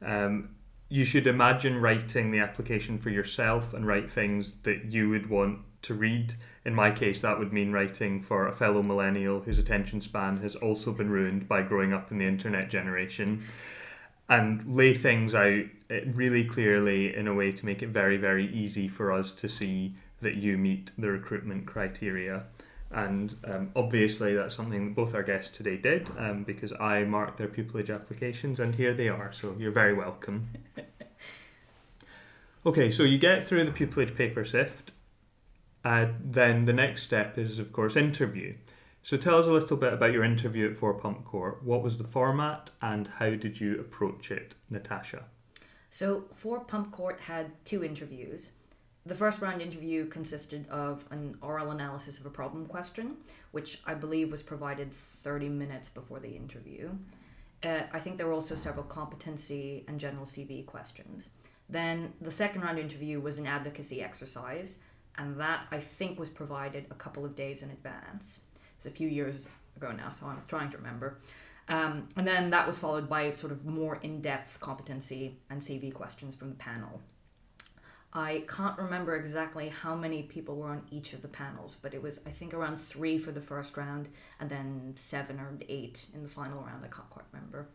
Um, 0.03 0.49
you 0.89 1.05
should 1.05 1.27
imagine 1.27 1.79
writing 1.79 2.31
the 2.31 2.39
application 2.39 2.97
for 2.97 3.09
yourself 3.09 3.73
and 3.73 3.87
write 3.87 4.09
things 4.09 4.53
that 4.63 4.85
you 4.85 5.09
would 5.09 5.29
want 5.29 5.59
to 5.85 5.93
read. 5.93 6.33
In 6.65 6.73
my 6.73 6.91
case, 6.91 7.21
that 7.21 7.39
would 7.39 7.53
mean 7.53 7.71
writing 7.71 8.21
for 8.21 8.47
a 8.47 8.55
fellow 8.55 8.81
millennial 8.81 9.41
whose 9.41 9.59
attention 9.59 10.01
span 10.01 10.37
has 10.37 10.55
also 10.55 10.91
been 10.91 11.09
ruined 11.09 11.47
by 11.47 11.61
growing 11.61 11.93
up 11.93 12.11
in 12.11 12.17
the 12.17 12.27
internet 12.27 12.69
generation. 12.69 13.43
And 14.27 14.75
lay 14.75 14.93
things 14.93 15.35
out 15.35 15.65
eh, 15.89 16.01
really 16.13 16.43
clearly 16.43 17.15
in 17.15 17.27
a 17.27 17.33
way 17.33 17.51
to 17.51 17.65
make 17.65 17.83
it 17.83 17.89
very, 17.89 18.17
very 18.17 18.51
easy 18.51 18.87
for 18.87 19.11
us 19.11 19.31
to 19.33 19.47
see 19.47 19.95
that 20.21 20.35
you 20.35 20.57
meet 20.57 20.91
the 20.97 21.09
recruitment 21.09 21.67
criteria. 21.67 22.43
And 22.91 23.35
um, 23.43 23.71
obviously, 23.75 24.35
that's 24.35 24.55
something 24.55 24.85
that 24.85 24.95
both 24.95 25.13
our 25.13 25.23
guests 25.23 25.55
today 25.55 25.77
did 25.77 26.09
um, 26.17 26.43
because 26.43 26.71
I 26.79 27.03
marked 27.03 27.37
their 27.37 27.47
pupillage 27.47 27.93
applications, 27.93 28.59
and 28.59 28.73
here 28.73 28.93
they 28.93 29.09
are. 29.09 29.31
So 29.33 29.55
you're 29.57 29.71
very 29.71 29.93
welcome. 29.93 30.47
okay, 32.65 32.89
so 32.89 33.03
you 33.03 33.17
get 33.17 33.45
through 33.45 33.65
the 33.65 33.71
pupillage 33.71 34.15
paper 34.15 34.45
sift. 34.45 34.91
Uh, 35.85 36.07
then 36.19 36.65
the 36.65 36.73
next 36.73 37.03
step 37.03 37.37
is, 37.37 37.59
of 37.59 37.71
course, 37.71 37.95
interview. 37.95 38.55
So 39.03 39.17
tell 39.17 39.37
us 39.37 39.45
a 39.45 39.51
little 39.51 39.77
bit 39.77 39.93
about 39.93 40.11
your 40.11 40.23
interview 40.23 40.67
at 40.67 40.75
Four 40.75 40.95
Pump 40.95 41.23
Court. 41.25 41.63
What 41.63 41.83
was 41.83 41.99
the 41.99 42.03
format, 42.03 42.71
and 42.81 43.07
how 43.07 43.29
did 43.29 43.59
you 43.61 43.79
approach 43.79 44.31
it, 44.31 44.55
Natasha? 44.71 45.25
So, 45.91 46.25
Four 46.33 46.61
Pump 46.61 46.91
Court 46.91 47.19
had 47.19 47.51
two 47.65 47.83
interviews. 47.83 48.49
The 49.05 49.13
first 49.13 49.39
round 49.41 49.61
interview 49.61 50.07
consisted 50.07 50.67
of 50.69 51.05
an 51.11 51.37
oral 51.43 51.69
analysis 51.69 52.19
of 52.19 52.25
a 52.25 52.31
problem 52.31 52.65
question, 52.65 53.17
which 53.51 53.79
I 53.85 53.93
believe 53.93 54.31
was 54.31 54.41
provided 54.41 54.91
30 54.91 55.49
minutes 55.49 55.89
before 55.89 56.19
the 56.19 56.35
interview. 56.35 56.89
Uh, 57.63 57.81
I 57.93 57.99
think 57.99 58.17
there 58.17 58.25
were 58.25 58.33
also 58.33 58.55
several 58.55 58.85
competency 58.85 59.85
and 59.87 59.99
general 59.99 60.25
CV 60.25 60.65
questions. 60.65 61.29
Then 61.69 62.13
the 62.19 62.31
second 62.31 62.63
round 62.63 62.79
interview 62.79 63.19
was 63.19 63.37
an 63.37 63.45
advocacy 63.45 64.01
exercise, 64.01 64.77
and 65.17 65.39
that 65.39 65.67
I 65.71 65.79
think 65.79 66.19
was 66.19 66.29
provided 66.29 66.85
a 66.91 66.95
couple 66.95 67.25
of 67.25 67.35
days 67.35 67.63
in 67.63 67.69
advance. 67.69 68.41
It's 68.77 68.85
a 68.85 68.91
few 68.91 69.07
years 69.07 69.47
ago 69.75 69.91
now, 69.91 70.11
so 70.11 70.25
I'm 70.27 70.41
trying 70.47 70.71
to 70.71 70.77
remember. 70.77 71.19
Um, 71.67 72.09
and 72.15 72.27
then 72.27 72.51
that 72.51 72.67
was 72.67 72.77
followed 72.77 73.09
by 73.09 73.29
sort 73.31 73.51
of 73.51 73.65
more 73.65 73.97
in 74.03 74.21
depth 74.21 74.59
competency 74.59 75.37
and 75.49 75.61
CV 75.61 75.93
questions 75.93 76.35
from 76.35 76.49
the 76.49 76.55
panel. 76.55 77.01
I 78.13 78.43
can't 78.47 78.77
remember 78.77 79.15
exactly 79.15 79.67
how 79.67 79.93
many 79.93 80.23
people 80.23 80.55
were 80.55 80.69
on 80.69 80.83
each 80.89 81.11
of 81.11 81.21
the 81.21 81.27
panels, 81.27 81.75
but 81.81 81.93
it 81.93 82.01
was, 82.01 82.21
I 82.25 82.29
think, 82.29 82.53
around 82.53 82.77
three 82.77 83.17
for 83.17 83.33
the 83.33 83.41
first 83.41 83.75
round 83.75 84.07
and 84.39 84.49
then 84.49 84.93
seven 84.95 85.37
or 85.37 85.51
eight 85.67 86.05
in 86.13 86.23
the 86.23 86.29
final 86.29 86.61
round. 86.61 86.85
I 86.85 86.87
can't 86.87 87.09
quite 87.09 87.25
remember. 87.33 87.67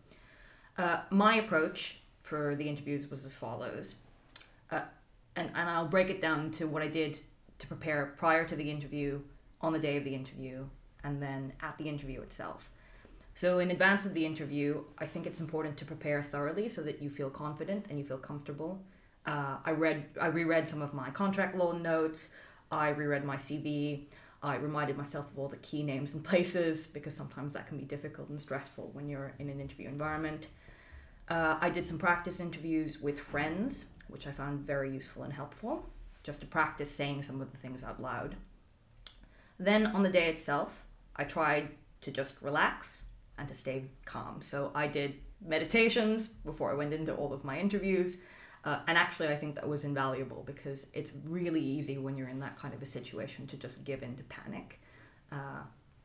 Uh, 0.78 1.00
my 1.10 1.34
approach 1.36 2.00
for 2.22 2.54
the 2.54 2.66
interviews 2.66 3.10
was 3.10 3.24
as 3.26 3.34
follows. 3.34 3.96
Uh, 4.70 4.82
and, 5.36 5.50
and 5.54 5.68
I'll 5.68 5.88
break 5.88 6.08
it 6.08 6.22
down 6.22 6.52
to 6.52 6.66
what 6.66 6.80
I 6.80 6.88
did 6.88 7.20
to 7.60 7.66
prepare 7.66 8.14
prior 8.18 8.46
to 8.46 8.56
the 8.56 8.70
interview, 8.70 9.20
on 9.60 9.72
the 9.72 9.78
day 9.78 9.96
of 9.96 10.04
the 10.04 10.14
interview, 10.14 10.64
and 11.04 11.22
then 11.22 11.52
at 11.62 11.76
the 11.78 11.88
interview 11.88 12.20
itself. 12.20 12.70
So, 13.34 13.58
in 13.58 13.70
advance 13.70 14.04
of 14.04 14.14
the 14.14 14.26
interview, 14.26 14.82
I 14.98 15.06
think 15.06 15.26
it's 15.26 15.40
important 15.40 15.76
to 15.78 15.84
prepare 15.84 16.22
thoroughly 16.22 16.68
so 16.68 16.82
that 16.82 17.00
you 17.00 17.08
feel 17.08 17.30
confident 17.30 17.86
and 17.88 17.98
you 17.98 18.04
feel 18.04 18.18
comfortable. 18.18 18.82
Uh, 19.24 19.56
I 19.64 19.70
read, 19.70 20.04
I 20.20 20.26
reread 20.26 20.68
some 20.68 20.82
of 20.82 20.92
my 20.92 21.10
contract 21.10 21.56
law 21.56 21.72
notes. 21.72 22.30
I 22.70 22.88
reread 22.90 23.24
my 23.24 23.36
CV. 23.36 24.06
I 24.42 24.56
reminded 24.56 24.96
myself 24.96 25.26
of 25.30 25.38
all 25.38 25.48
the 25.48 25.56
key 25.58 25.82
names 25.82 26.14
and 26.14 26.24
places 26.32 26.86
because 26.86 27.14
sometimes 27.14 27.52
that 27.52 27.68
can 27.68 27.78
be 27.78 27.84
difficult 27.84 28.28
and 28.28 28.40
stressful 28.40 28.90
when 28.92 29.08
you're 29.08 29.34
in 29.38 29.48
an 29.48 29.60
interview 29.60 29.88
environment. 29.88 30.48
Uh, 31.28 31.56
I 31.60 31.70
did 31.70 31.86
some 31.86 31.98
practice 31.98 32.40
interviews 32.40 33.00
with 33.00 33.20
friends, 33.20 33.86
which 34.08 34.26
I 34.26 34.32
found 34.32 34.66
very 34.66 34.92
useful 34.92 35.22
and 35.22 35.32
helpful, 35.32 35.88
just 36.30 36.42
to 36.42 36.46
practice 36.46 36.88
saying 36.88 37.24
some 37.24 37.40
of 37.40 37.50
the 37.50 37.58
things 37.58 37.82
out 37.82 38.00
loud. 38.00 38.36
Then 39.58 39.88
on 39.88 40.04
the 40.04 40.08
day 40.08 40.28
itself, 40.28 40.84
I 41.16 41.24
tried 41.24 41.70
to 42.02 42.12
just 42.12 42.40
relax 42.40 43.06
and 43.36 43.48
to 43.48 43.54
stay 43.54 43.86
calm. 44.04 44.40
So 44.40 44.70
I 44.72 44.86
did 44.86 45.14
meditations 45.44 46.28
before 46.28 46.70
I 46.70 46.74
went 46.74 46.94
into 46.94 47.12
all 47.12 47.32
of 47.32 47.42
my 47.42 47.58
interviews. 47.58 48.18
Uh, 48.64 48.78
and 48.86 48.96
actually, 48.96 49.26
I 49.26 49.36
think 49.36 49.56
that 49.56 49.68
was 49.68 49.84
invaluable 49.84 50.44
because 50.46 50.86
it's 50.92 51.14
really 51.24 51.60
easy 51.60 51.98
when 51.98 52.16
you're 52.16 52.28
in 52.28 52.38
that 52.40 52.56
kind 52.56 52.74
of 52.74 52.80
a 52.80 52.86
situation 52.86 53.48
to 53.48 53.56
just 53.56 53.84
give 53.84 54.04
in 54.04 54.14
to 54.14 54.22
panic. 54.24 54.80
Uh, 55.32 55.62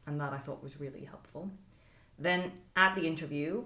and 0.08 0.20
that 0.20 0.34
I 0.34 0.40
thought 0.40 0.64
was 0.64 0.80
really 0.80 1.06
helpful. 1.06 1.52
Then 2.18 2.52
at 2.76 2.96
the 2.96 3.06
interview, 3.06 3.64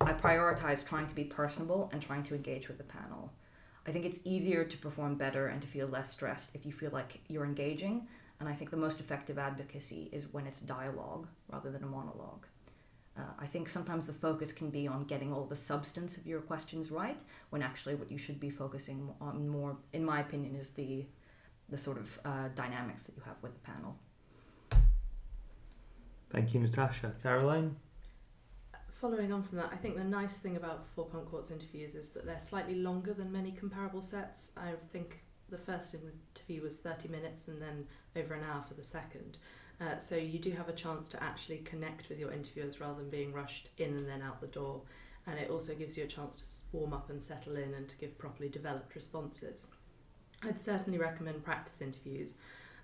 I 0.00 0.14
prioritized 0.14 0.88
trying 0.88 1.08
to 1.08 1.14
be 1.14 1.24
personable 1.24 1.90
and 1.92 2.00
trying 2.00 2.22
to 2.22 2.34
engage 2.34 2.68
with 2.68 2.78
the 2.78 2.84
panel. 2.84 3.34
I 3.90 3.92
think 3.92 4.04
it's 4.04 4.20
easier 4.22 4.62
to 4.62 4.78
perform 4.78 5.16
better 5.16 5.48
and 5.48 5.60
to 5.62 5.66
feel 5.66 5.88
less 5.88 6.12
stressed 6.12 6.50
if 6.54 6.64
you 6.64 6.70
feel 6.70 6.92
like 6.92 7.18
you're 7.26 7.44
engaging. 7.44 8.06
And 8.38 8.48
I 8.48 8.52
think 8.52 8.70
the 8.70 8.76
most 8.76 9.00
effective 9.00 9.36
advocacy 9.36 10.08
is 10.12 10.32
when 10.32 10.46
it's 10.46 10.60
dialogue 10.60 11.26
rather 11.50 11.72
than 11.72 11.82
a 11.82 11.88
monologue. 11.88 12.46
Uh, 13.18 13.22
I 13.40 13.46
think 13.46 13.68
sometimes 13.68 14.06
the 14.06 14.12
focus 14.12 14.52
can 14.52 14.70
be 14.70 14.86
on 14.86 15.06
getting 15.06 15.32
all 15.32 15.44
the 15.44 15.56
substance 15.56 16.16
of 16.16 16.24
your 16.24 16.40
questions 16.40 16.92
right, 16.92 17.18
when 17.50 17.62
actually 17.62 17.96
what 17.96 18.12
you 18.12 18.16
should 18.16 18.38
be 18.38 18.48
focusing 18.48 19.12
on 19.20 19.48
more, 19.48 19.76
in 19.92 20.04
my 20.04 20.20
opinion, 20.20 20.54
is 20.54 20.70
the 20.70 21.04
the 21.68 21.76
sort 21.76 21.98
of 21.98 22.20
uh, 22.24 22.48
dynamics 22.54 23.02
that 23.02 23.16
you 23.16 23.22
have 23.24 23.36
with 23.42 23.54
the 23.54 23.72
panel. 23.72 23.96
Thank 26.30 26.54
you, 26.54 26.60
Natasha. 26.60 27.12
Caroline? 27.24 27.74
Following 29.00 29.32
on 29.32 29.42
from 29.42 29.56
that, 29.56 29.70
I 29.72 29.76
think 29.76 29.96
the 29.96 30.04
nice 30.04 30.36
thing 30.40 30.56
about 30.56 30.86
Four 30.94 31.06
Pump 31.06 31.30
Court's 31.30 31.50
interviews 31.50 31.94
is 31.94 32.10
that 32.10 32.26
they're 32.26 32.38
slightly 32.38 32.74
longer 32.74 33.14
than 33.14 33.32
many 33.32 33.50
comparable 33.50 34.02
sets. 34.02 34.52
I 34.58 34.72
think 34.92 35.22
the 35.48 35.56
first 35.56 35.94
interview 35.94 36.62
was 36.62 36.80
30 36.80 37.08
minutes 37.08 37.48
and 37.48 37.62
then 37.62 37.86
over 38.14 38.34
an 38.34 38.44
hour 38.44 38.62
for 38.68 38.74
the 38.74 38.82
second. 38.82 39.38
Uh, 39.80 39.96
so 39.96 40.16
you 40.16 40.38
do 40.38 40.50
have 40.50 40.68
a 40.68 40.74
chance 40.74 41.08
to 41.08 41.22
actually 41.22 41.58
connect 41.58 42.10
with 42.10 42.18
your 42.18 42.30
interviewers 42.30 42.78
rather 42.78 42.98
than 42.98 43.08
being 43.08 43.32
rushed 43.32 43.70
in 43.78 43.96
and 43.96 44.06
then 44.06 44.20
out 44.20 44.42
the 44.42 44.46
door. 44.48 44.82
And 45.26 45.38
it 45.38 45.48
also 45.48 45.74
gives 45.74 45.96
you 45.96 46.04
a 46.04 46.06
chance 46.06 46.36
to 46.36 46.76
warm 46.76 46.92
up 46.92 47.08
and 47.08 47.24
settle 47.24 47.56
in 47.56 47.72
and 47.72 47.88
to 47.88 47.96
give 47.96 48.18
properly 48.18 48.50
developed 48.50 48.94
responses. 48.94 49.68
I'd 50.42 50.60
certainly 50.60 50.98
recommend 50.98 51.42
practice 51.42 51.80
interviews. 51.80 52.34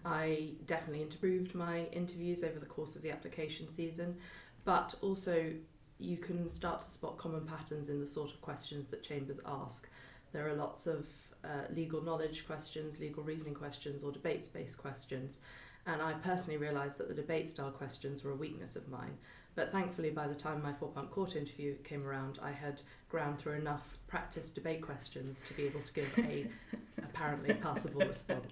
I 0.02 0.52
definitely 0.66 1.02
improved 1.02 1.54
my 1.54 1.84
interviews 1.92 2.42
over 2.42 2.58
the 2.58 2.64
course 2.64 2.96
of 2.96 3.02
the 3.02 3.10
application 3.10 3.68
season, 3.68 4.16
but 4.64 4.94
also 5.02 5.52
you 5.98 6.16
can 6.16 6.48
start 6.48 6.82
to 6.82 6.90
spot 6.90 7.16
common 7.18 7.46
patterns 7.46 7.88
in 7.88 8.00
the 8.00 8.06
sort 8.06 8.30
of 8.30 8.40
questions 8.40 8.88
that 8.88 9.02
chambers 9.02 9.40
ask. 9.46 9.88
There 10.32 10.48
are 10.48 10.54
lots 10.54 10.86
of 10.86 11.06
uh, 11.44 11.72
legal 11.74 12.02
knowledge 12.02 12.46
questions, 12.46 13.00
legal 13.00 13.22
reasoning 13.22 13.54
questions, 13.54 14.02
or 14.02 14.12
debates 14.12 14.48
based 14.48 14.78
questions. 14.78 15.40
And 15.86 16.02
I 16.02 16.14
personally 16.14 16.58
realised 16.58 16.98
that 16.98 17.08
the 17.08 17.14
debate 17.14 17.48
style 17.48 17.70
questions 17.70 18.24
were 18.24 18.32
a 18.32 18.36
weakness 18.36 18.76
of 18.76 18.88
mine. 18.88 19.16
But 19.54 19.72
thankfully, 19.72 20.10
by 20.10 20.26
the 20.26 20.34
time 20.34 20.62
my 20.62 20.74
Four 20.74 20.88
Pump 20.88 21.10
Court 21.10 21.34
interview 21.34 21.76
came 21.76 22.04
around, 22.06 22.38
I 22.42 22.50
had 22.50 22.82
ground 23.08 23.38
through 23.38 23.54
enough 23.54 23.96
practice 24.06 24.50
debate 24.50 24.82
questions 24.82 25.44
to 25.44 25.54
be 25.54 25.64
able 25.64 25.80
to 25.80 25.92
give 25.94 26.12
a 26.18 26.46
apparently 27.02 27.54
passable 27.54 28.02
response. 28.06 28.46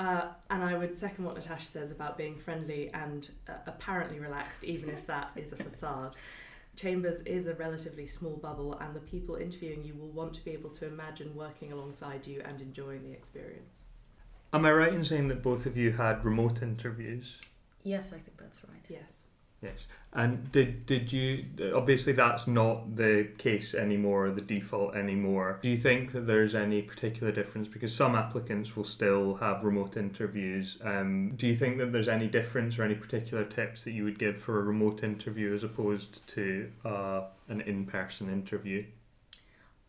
Uh, 0.00 0.28
and 0.48 0.64
I 0.64 0.78
would 0.78 0.96
second 0.96 1.26
what 1.26 1.34
Natasha 1.34 1.66
says 1.66 1.90
about 1.90 2.16
being 2.16 2.34
friendly 2.34 2.90
and 2.94 3.28
uh, 3.46 3.52
apparently 3.66 4.18
relaxed, 4.18 4.64
even 4.64 4.88
if 4.88 5.04
that 5.04 5.30
is 5.36 5.52
a 5.52 5.56
facade. 5.56 6.16
Chambers 6.74 7.20
is 7.22 7.46
a 7.46 7.54
relatively 7.56 8.06
small 8.06 8.38
bubble, 8.38 8.78
and 8.78 8.96
the 8.96 9.00
people 9.00 9.34
interviewing 9.34 9.84
you 9.84 9.92
will 9.92 10.08
want 10.08 10.32
to 10.32 10.42
be 10.42 10.52
able 10.52 10.70
to 10.70 10.86
imagine 10.86 11.36
working 11.36 11.70
alongside 11.70 12.26
you 12.26 12.40
and 12.46 12.62
enjoying 12.62 13.04
the 13.04 13.12
experience. 13.12 13.82
Am 14.54 14.64
I 14.64 14.72
right 14.72 14.94
in 14.94 15.04
saying 15.04 15.28
that 15.28 15.42
both 15.42 15.66
of 15.66 15.76
you 15.76 15.92
had 15.92 16.24
remote 16.24 16.62
interviews? 16.62 17.36
Yes, 17.82 18.14
I 18.14 18.20
think 18.20 18.38
that's 18.38 18.64
right. 18.64 18.82
Yes. 18.88 19.24
Yes. 19.62 19.86
And 20.12 20.50
did 20.50 20.86
did 20.86 21.12
you 21.12 21.44
obviously 21.74 22.12
that's 22.14 22.46
not 22.46 22.96
the 22.96 23.28
case 23.36 23.74
anymore, 23.74 24.30
the 24.30 24.40
default 24.40 24.94
anymore. 24.96 25.58
Do 25.62 25.68
you 25.68 25.76
think 25.76 26.12
that 26.12 26.26
there's 26.26 26.54
any 26.54 26.82
particular 26.82 27.30
difference 27.30 27.68
because 27.68 27.94
some 27.94 28.16
applicants 28.16 28.74
will 28.74 28.84
still 28.84 29.34
have 29.34 29.62
remote 29.62 29.96
interviews? 29.96 30.78
Um, 30.82 31.34
do 31.36 31.46
you 31.46 31.54
think 31.54 31.78
that 31.78 31.92
there's 31.92 32.08
any 32.08 32.26
difference 32.26 32.78
or 32.78 32.84
any 32.84 32.94
particular 32.94 33.44
tips 33.44 33.84
that 33.84 33.92
you 33.92 34.04
would 34.04 34.18
give 34.18 34.40
for 34.40 34.58
a 34.58 34.62
remote 34.62 35.04
interview 35.04 35.54
as 35.54 35.62
opposed 35.62 36.26
to 36.28 36.70
uh, 36.84 37.24
an 37.48 37.60
in-person 37.60 38.32
interview? 38.32 38.84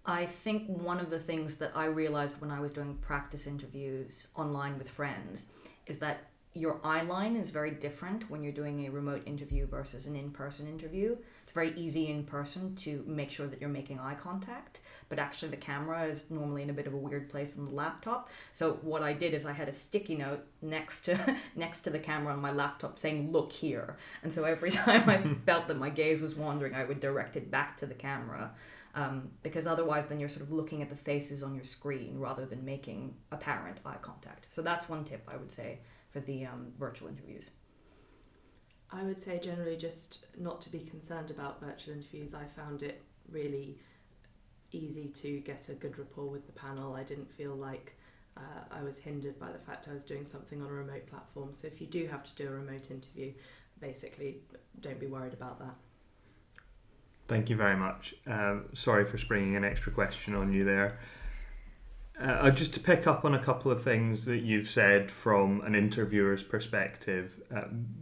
I 0.05 0.25
think 0.25 0.67
one 0.67 0.99
of 0.99 1.09
the 1.09 1.19
things 1.19 1.57
that 1.57 1.71
I 1.75 1.85
realized 1.85 2.41
when 2.41 2.51
I 2.51 2.59
was 2.59 2.71
doing 2.71 2.97
practice 3.01 3.47
interviews 3.47 4.27
online 4.35 4.77
with 4.77 4.89
friends 4.89 5.45
is 5.85 5.99
that 5.99 6.30
your 6.53 6.81
eye 6.83 7.01
line 7.01 7.37
is 7.37 7.49
very 7.49 7.71
different 7.71 8.29
when 8.29 8.43
you're 8.43 8.51
doing 8.51 8.85
a 8.85 8.89
remote 8.89 9.21
interview 9.25 9.65
versus 9.65 10.05
an 10.05 10.17
in-person 10.17 10.67
interview. 10.67 11.15
It's 11.43 11.53
very 11.53 11.73
easy 11.77 12.11
in 12.11 12.25
person 12.25 12.75
to 12.77 13.03
make 13.07 13.29
sure 13.29 13.47
that 13.47 13.61
you're 13.61 13.69
making 13.69 13.99
eye 13.99 14.15
contact, 14.15 14.79
but 15.07 15.17
actually 15.17 15.49
the 15.51 15.57
camera 15.57 16.03
is 16.03 16.29
normally 16.29 16.63
in 16.63 16.69
a 16.69 16.73
bit 16.73 16.87
of 16.87 16.93
a 16.93 16.97
weird 16.97 17.29
place 17.29 17.57
on 17.57 17.65
the 17.65 17.71
laptop. 17.71 18.29
So 18.51 18.73
what 18.81 19.01
I 19.01 19.13
did 19.13 19.33
is 19.33 19.45
I 19.45 19.53
had 19.53 19.69
a 19.69 19.73
sticky 19.73 20.17
note 20.17 20.45
next 20.61 21.05
to 21.05 21.37
next 21.55 21.81
to 21.81 21.89
the 21.89 21.99
camera 21.99 22.33
on 22.33 22.39
my 22.39 22.51
laptop 22.51 22.99
saying 22.99 23.31
"Look 23.31 23.53
here," 23.53 23.95
and 24.21 24.31
so 24.31 24.43
every 24.43 24.71
time 24.85 25.09
I 25.09 25.23
felt 25.45 25.69
that 25.69 25.79
my 25.79 25.89
gaze 25.89 26.21
was 26.21 26.35
wandering, 26.35 26.75
I 26.75 26.83
would 26.83 26.99
direct 26.99 27.37
it 27.37 27.49
back 27.49 27.77
to 27.77 27.85
the 27.85 27.93
camera. 27.93 28.51
Um, 28.93 29.29
because 29.41 29.67
otherwise, 29.67 30.07
then 30.07 30.19
you're 30.19 30.27
sort 30.27 30.41
of 30.41 30.51
looking 30.51 30.81
at 30.81 30.89
the 30.89 30.97
faces 30.97 31.43
on 31.43 31.55
your 31.55 31.63
screen 31.63 32.19
rather 32.19 32.45
than 32.45 32.65
making 32.65 33.13
apparent 33.31 33.79
eye 33.85 33.95
contact. 34.01 34.47
So 34.49 34.61
that's 34.61 34.89
one 34.89 35.05
tip 35.05 35.25
I 35.31 35.37
would 35.37 35.49
say 35.49 35.79
for 36.11 36.19
the 36.21 36.45
um, 36.45 36.73
virtual 36.79 37.07
interviews? 37.07 37.49
I 38.91 39.03
would 39.03 39.19
say 39.19 39.39
generally 39.39 39.77
just 39.77 40.25
not 40.37 40.61
to 40.63 40.69
be 40.69 40.79
concerned 40.79 41.31
about 41.31 41.61
virtual 41.61 41.93
interviews. 41.93 42.33
I 42.33 42.43
found 42.45 42.83
it 42.83 43.01
really 43.31 43.77
easy 44.73 45.07
to 45.07 45.39
get 45.39 45.69
a 45.69 45.73
good 45.73 45.97
rapport 45.97 46.29
with 46.29 46.45
the 46.45 46.51
panel. 46.53 46.93
I 46.93 47.03
didn't 47.03 47.31
feel 47.31 47.55
like 47.55 47.95
uh, 48.37 48.63
I 48.69 48.83
was 48.83 48.99
hindered 48.99 49.39
by 49.39 49.51
the 49.51 49.59
fact 49.59 49.87
I 49.89 49.93
was 49.93 50.03
doing 50.03 50.25
something 50.25 50.61
on 50.61 50.69
a 50.69 50.73
remote 50.73 51.07
platform. 51.07 51.53
So 51.53 51.67
if 51.67 51.79
you 51.79 51.87
do 51.87 52.07
have 52.07 52.23
to 52.23 52.35
do 52.35 52.49
a 52.49 52.51
remote 52.51 52.91
interview, 52.91 53.33
basically 53.79 54.37
don't 54.81 54.99
be 54.99 55.07
worried 55.07 55.33
about 55.33 55.59
that. 55.59 55.75
Thank 57.27 57.49
you 57.49 57.55
very 57.55 57.77
much. 57.77 58.13
Um, 58.27 58.65
sorry 58.73 59.05
for 59.05 59.17
springing 59.17 59.55
an 59.55 59.63
extra 59.63 59.91
question 59.91 60.35
on 60.35 60.51
you 60.51 60.65
there. 60.65 60.99
Uh, 62.21 62.51
just 62.51 62.71
to 62.75 62.79
pick 62.79 63.07
up 63.07 63.25
on 63.25 63.33
a 63.33 63.39
couple 63.39 63.71
of 63.71 63.81
things 63.81 64.25
that 64.25 64.43
you've 64.43 64.69
said 64.69 65.09
from 65.09 65.59
an 65.61 65.73
interviewer's 65.73 66.43
perspective. 66.43 67.41
Uh, 67.55 67.61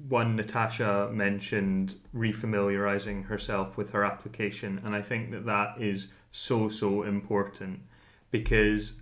one, 0.10 0.36
Natasha 0.36 1.10
mentioned 1.14 1.96
refamiliarizing 2.14 3.26
herself 3.26 3.78
with 3.78 3.92
her 3.92 4.04
application, 4.04 4.82
and 4.84 4.94
I 4.94 5.02
think 5.02 5.32
that 5.32 5.46
that 5.46 5.76
is 5.80 6.08
so, 6.32 6.68
so 6.68 7.04
important 7.04 7.80
because 8.30 8.94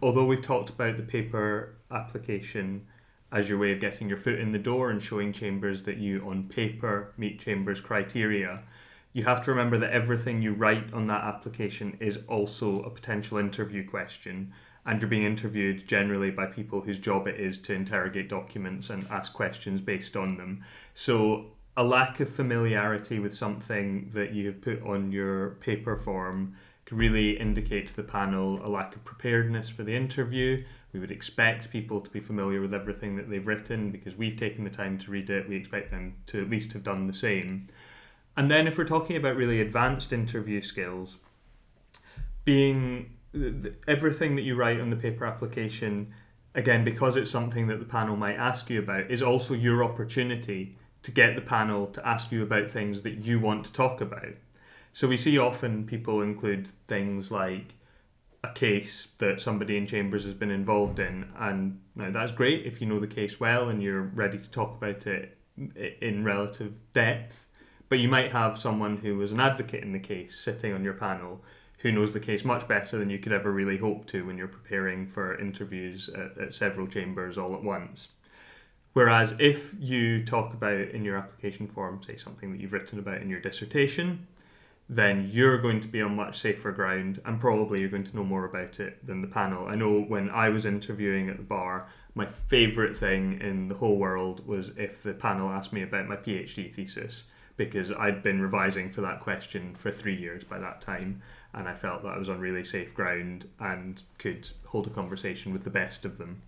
although 0.00 0.24
we've 0.24 0.42
talked 0.42 0.70
about 0.70 0.96
the 0.96 1.02
paper 1.02 1.74
application 1.90 2.86
as 3.32 3.48
your 3.48 3.58
way 3.58 3.72
of 3.72 3.80
getting 3.80 4.08
your 4.08 4.18
foot 4.18 4.38
in 4.38 4.52
the 4.52 4.58
door 4.58 4.90
and 4.90 5.02
showing 5.02 5.32
chambers 5.32 5.82
that 5.82 5.96
you, 5.96 6.24
on 6.28 6.44
paper, 6.44 7.12
meet 7.16 7.40
chambers' 7.40 7.80
criteria, 7.80 8.62
you 9.14 9.22
have 9.22 9.40
to 9.44 9.50
remember 9.52 9.78
that 9.78 9.92
everything 9.92 10.42
you 10.42 10.52
write 10.52 10.92
on 10.92 11.06
that 11.06 11.22
application 11.22 11.96
is 12.00 12.18
also 12.28 12.82
a 12.82 12.90
potential 12.90 13.38
interview 13.38 13.88
question. 13.88 14.52
And 14.84 15.00
you're 15.00 15.08
being 15.08 15.24
interviewed 15.24 15.86
generally 15.86 16.32
by 16.32 16.46
people 16.46 16.80
whose 16.80 16.98
job 16.98 17.28
it 17.28 17.40
is 17.40 17.56
to 17.58 17.72
interrogate 17.72 18.28
documents 18.28 18.90
and 18.90 19.06
ask 19.10 19.32
questions 19.32 19.80
based 19.80 20.16
on 20.16 20.36
them. 20.36 20.64
So, 20.94 21.46
a 21.76 21.84
lack 21.84 22.20
of 22.20 22.28
familiarity 22.28 23.18
with 23.20 23.34
something 23.34 24.10
that 24.14 24.32
you 24.32 24.46
have 24.46 24.60
put 24.60 24.82
on 24.82 25.10
your 25.10 25.50
paper 25.60 25.96
form 25.96 26.56
can 26.84 26.98
really 26.98 27.38
indicate 27.38 27.88
to 27.88 27.96
the 27.96 28.02
panel 28.02 28.64
a 28.64 28.68
lack 28.68 28.94
of 28.94 29.04
preparedness 29.04 29.68
for 29.68 29.84
the 29.84 29.94
interview. 29.94 30.62
We 30.92 31.00
would 31.00 31.10
expect 31.10 31.70
people 31.70 32.00
to 32.00 32.10
be 32.10 32.20
familiar 32.20 32.60
with 32.60 32.74
everything 32.74 33.16
that 33.16 33.30
they've 33.30 33.46
written 33.46 33.90
because 33.90 34.16
we've 34.16 34.36
taken 34.36 34.64
the 34.64 34.70
time 34.70 34.98
to 34.98 35.10
read 35.10 35.30
it. 35.30 35.48
We 35.48 35.56
expect 35.56 35.90
them 35.90 36.14
to 36.26 36.42
at 36.42 36.50
least 36.50 36.72
have 36.74 36.84
done 36.84 37.06
the 37.06 37.14
same. 37.14 37.68
And 38.36 38.50
then, 38.50 38.66
if 38.66 38.76
we're 38.76 38.84
talking 38.84 39.16
about 39.16 39.36
really 39.36 39.60
advanced 39.60 40.12
interview 40.12 40.60
skills, 40.60 41.18
being 42.44 43.10
everything 43.86 44.36
that 44.36 44.42
you 44.42 44.54
write 44.54 44.80
on 44.80 44.90
the 44.90 44.96
paper 44.96 45.24
application, 45.24 46.12
again, 46.54 46.84
because 46.84 47.16
it's 47.16 47.30
something 47.30 47.66
that 47.68 47.78
the 47.78 47.84
panel 47.84 48.16
might 48.16 48.36
ask 48.36 48.70
you 48.70 48.80
about, 48.80 49.10
is 49.10 49.22
also 49.22 49.54
your 49.54 49.84
opportunity 49.84 50.76
to 51.02 51.10
get 51.10 51.34
the 51.34 51.40
panel 51.40 51.86
to 51.88 52.06
ask 52.06 52.32
you 52.32 52.42
about 52.42 52.70
things 52.70 53.02
that 53.02 53.24
you 53.24 53.38
want 53.38 53.64
to 53.66 53.72
talk 53.72 54.00
about. 54.00 54.34
So 54.92 55.08
we 55.08 55.16
see 55.16 55.38
often 55.38 55.84
people 55.84 56.22
include 56.22 56.68
things 56.88 57.30
like 57.30 57.74
a 58.42 58.52
case 58.52 59.08
that 59.18 59.40
somebody 59.40 59.76
in 59.76 59.86
Chambers 59.86 60.24
has 60.24 60.34
been 60.34 60.50
involved 60.50 60.98
in, 60.98 61.28
and 61.38 61.80
now 61.94 62.10
that's 62.10 62.32
great 62.32 62.66
if 62.66 62.80
you 62.80 62.86
know 62.86 63.00
the 63.00 63.06
case 63.06 63.40
well 63.40 63.68
and 63.68 63.82
you're 63.82 64.02
ready 64.02 64.38
to 64.38 64.50
talk 64.50 64.76
about 64.76 65.06
it 65.06 65.36
in 66.00 66.24
relative 66.24 66.74
depth. 66.92 67.43
But 67.94 68.00
you 68.00 68.08
might 68.08 68.32
have 68.32 68.58
someone 68.58 68.96
who 68.96 69.18
was 69.18 69.30
an 69.30 69.38
advocate 69.38 69.84
in 69.84 69.92
the 69.92 70.00
case 70.00 70.34
sitting 70.34 70.72
on 70.72 70.82
your 70.82 70.94
panel 70.94 71.40
who 71.78 71.92
knows 71.92 72.12
the 72.12 72.18
case 72.18 72.44
much 72.44 72.66
better 72.66 72.98
than 72.98 73.08
you 73.08 73.20
could 73.20 73.30
ever 73.30 73.52
really 73.52 73.76
hope 73.76 74.04
to 74.06 74.26
when 74.26 74.36
you're 74.36 74.48
preparing 74.48 75.06
for 75.06 75.38
interviews 75.38 76.08
at, 76.08 76.36
at 76.36 76.52
several 76.52 76.88
chambers 76.88 77.38
all 77.38 77.54
at 77.54 77.62
once. 77.62 78.08
Whereas 78.94 79.36
if 79.38 79.72
you 79.78 80.24
talk 80.24 80.52
about 80.54 80.88
in 80.88 81.04
your 81.04 81.16
application 81.16 81.68
form, 81.68 82.02
say 82.02 82.16
something 82.16 82.50
that 82.50 82.60
you've 82.60 82.72
written 82.72 82.98
about 82.98 83.22
in 83.22 83.30
your 83.30 83.38
dissertation, 83.38 84.26
then 84.88 85.30
you're 85.32 85.58
going 85.58 85.78
to 85.78 85.86
be 85.86 86.02
on 86.02 86.16
much 86.16 86.36
safer 86.40 86.72
ground 86.72 87.20
and 87.24 87.38
probably 87.38 87.78
you're 87.78 87.88
going 87.88 88.02
to 88.02 88.16
know 88.16 88.24
more 88.24 88.44
about 88.44 88.80
it 88.80 89.06
than 89.06 89.20
the 89.20 89.28
panel. 89.28 89.68
I 89.68 89.76
know 89.76 90.00
when 90.00 90.30
I 90.30 90.48
was 90.48 90.66
interviewing 90.66 91.28
at 91.28 91.36
the 91.36 91.44
bar, 91.44 91.86
my 92.16 92.26
favourite 92.26 92.96
thing 92.96 93.40
in 93.40 93.68
the 93.68 93.76
whole 93.76 93.98
world 93.98 94.44
was 94.48 94.72
if 94.76 95.04
the 95.04 95.14
panel 95.14 95.48
asked 95.48 95.72
me 95.72 95.82
about 95.82 96.08
my 96.08 96.16
PhD 96.16 96.74
thesis 96.74 97.22
because 97.56 97.92
I'd 97.92 98.22
been 98.22 98.40
revising 98.40 98.90
for 98.90 99.00
that 99.02 99.20
question 99.20 99.74
for 99.76 99.90
three 99.92 100.16
years 100.16 100.44
by 100.44 100.58
that 100.58 100.80
time 100.80 101.22
and 101.52 101.68
I 101.68 101.74
felt 101.74 102.02
that 102.02 102.14
I 102.14 102.18
was 102.18 102.28
on 102.28 102.40
really 102.40 102.64
safe 102.64 102.94
ground 102.94 103.48
and 103.60 104.02
could 104.18 104.48
hold 104.66 104.86
a 104.86 104.90
conversation 104.90 105.52
with 105.52 105.62
the 105.62 105.70
best 105.70 106.04
of 106.04 106.18
them. 106.18 106.42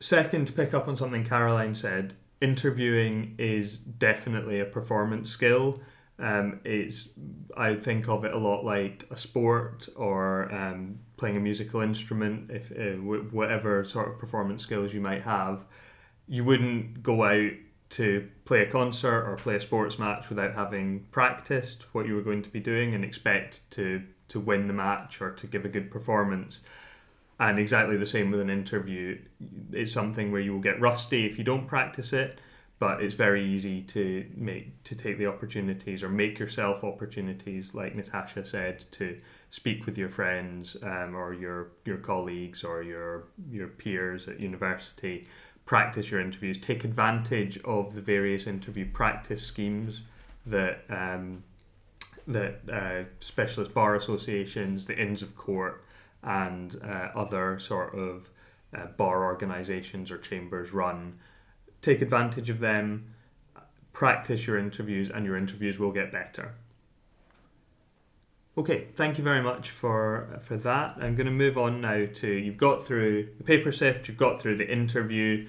Second, 0.00 0.46
to 0.46 0.52
pick 0.52 0.72
up 0.72 0.88
on 0.88 0.96
something 0.96 1.24
Caroline 1.24 1.74
said, 1.74 2.14
interviewing 2.40 3.34
is 3.38 3.76
definitely 3.76 4.60
a 4.60 4.64
performance 4.64 5.30
skill 5.30 5.80
um, 6.18 6.60
it's 6.64 7.08
I 7.56 7.74
think 7.74 8.08
of 8.08 8.24
it 8.24 8.32
a 8.32 8.38
lot 8.38 8.64
like 8.64 9.06
a 9.10 9.16
sport 9.16 9.88
or 9.96 10.52
um, 10.54 10.98
playing 11.16 11.36
a 11.36 11.40
musical 11.40 11.80
instrument. 11.80 12.50
If 12.50 12.70
uh, 12.70 13.00
whatever 13.32 13.84
sort 13.84 14.08
of 14.08 14.18
performance 14.18 14.62
skills 14.62 14.94
you 14.94 15.00
might 15.00 15.22
have, 15.22 15.64
you 16.28 16.44
wouldn't 16.44 17.02
go 17.02 17.24
out 17.24 17.52
to 17.90 18.28
play 18.44 18.62
a 18.62 18.70
concert 18.70 19.24
or 19.24 19.36
play 19.36 19.56
a 19.56 19.60
sports 19.60 19.98
match 19.98 20.28
without 20.28 20.54
having 20.54 21.00
practiced 21.10 21.84
what 21.92 22.06
you 22.06 22.14
were 22.14 22.22
going 22.22 22.42
to 22.42 22.50
be 22.50 22.60
doing 22.60 22.94
and 22.94 23.04
expect 23.04 23.68
to 23.70 24.02
to 24.26 24.40
win 24.40 24.66
the 24.66 24.72
match 24.72 25.20
or 25.20 25.32
to 25.32 25.46
give 25.46 25.64
a 25.64 25.68
good 25.68 25.90
performance. 25.90 26.60
And 27.38 27.58
exactly 27.58 27.96
the 27.96 28.06
same 28.06 28.30
with 28.30 28.40
an 28.40 28.48
interview. 28.48 29.20
It's 29.72 29.92
something 29.92 30.32
where 30.32 30.40
you 30.40 30.52
will 30.52 30.60
get 30.60 30.80
rusty 30.80 31.26
if 31.26 31.36
you 31.36 31.44
don't 31.44 31.66
practice 31.66 32.12
it 32.12 32.38
but 32.78 33.02
it's 33.02 33.14
very 33.14 33.44
easy 33.44 33.82
to 33.82 34.26
make 34.36 34.82
to 34.82 34.94
take 34.94 35.16
the 35.16 35.26
opportunities 35.26 36.02
or 36.02 36.08
make 36.08 36.38
yourself 36.38 36.82
opportunities 36.82 37.74
like 37.74 37.94
natasha 37.94 38.44
said 38.44 38.78
to 38.90 39.18
speak 39.50 39.86
with 39.86 39.96
your 39.96 40.08
friends 40.08 40.76
um, 40.82 41.14
or 41.14 41.32
your 41.32 41.68
your 41.84 41.98
colleagues 41.98 42.64
or 42.64 42.82
your 42.82 43.24
your 43.50 43.68
peers 43.68 44.28
at 44.28 44.40
university 44.40 45.26
practice 45.66 46.10
your 46.10 46.20
interviews 46.20 46.58
take 46.58 46.84
advantage 46.84 47.58
of 47.64 47.94
the 47.94 48.00
various 48.00 48.46
interview 48.46 48.90
practice 48.90 49.44
schemes 49.44 50.02
that 50.46 50.84
um, 50.90 51.42
that 52.26 52.60
uh, 52.70 53.04
specialist 53.18 53.72
bar 53.74 53.96
associations 53.96 54.86
the 54.86 54.96
inns 54.96 55.22
of 55.22 55.36
court 55.36 55.84
and 56.22 56.80
uh, 56.82 57.10
other 57.14 57.58
sort 57.58 57.94
of 57.94 58.30
uh, 58.76 58.86
bar 58.96 59.24
organizations 59.24 60.10
or 60.10 60.18
chambers 60.18 60.72
run 60.72 61.18
take 61.84 62.00
advantage 62.00 62.48
of 62.48 62.60
them, 62.60 63.14
practice 63.92 64.46
your 64.46 64.58
interviews, 64.58 65.10
and 65.10 65.26
your 65.26 65.36
interviews 65.36 65.78
will 65.78 65.92
get 65.92 66.10
better. 66.10 66.54
Okay, 68.56 68.86
thank 68.94 69.18
you 69.18 69.24
very 69.24 69.42
much 69.42 69.70
for 69.70 70.38
for 70.42 70.56
that. 70.58 70.96
I'm 71.00 71.16
going 71.16 71.26
to 71.26 71.32
move 71.32 71.58
on 71.58 71.80
now 71.80 72.06
to 72.06 72.28
you've 72.28 72.56
got 72.56 72.86
through 72.86 73.30
the 73.36 73.44
paper 73.44 73.72
sift, 73.72 74.06
you've 74.06 74.16
got 74.16 74.40
through 74.40 74.56
the 74.58 74.70
interview, 74.70 75.48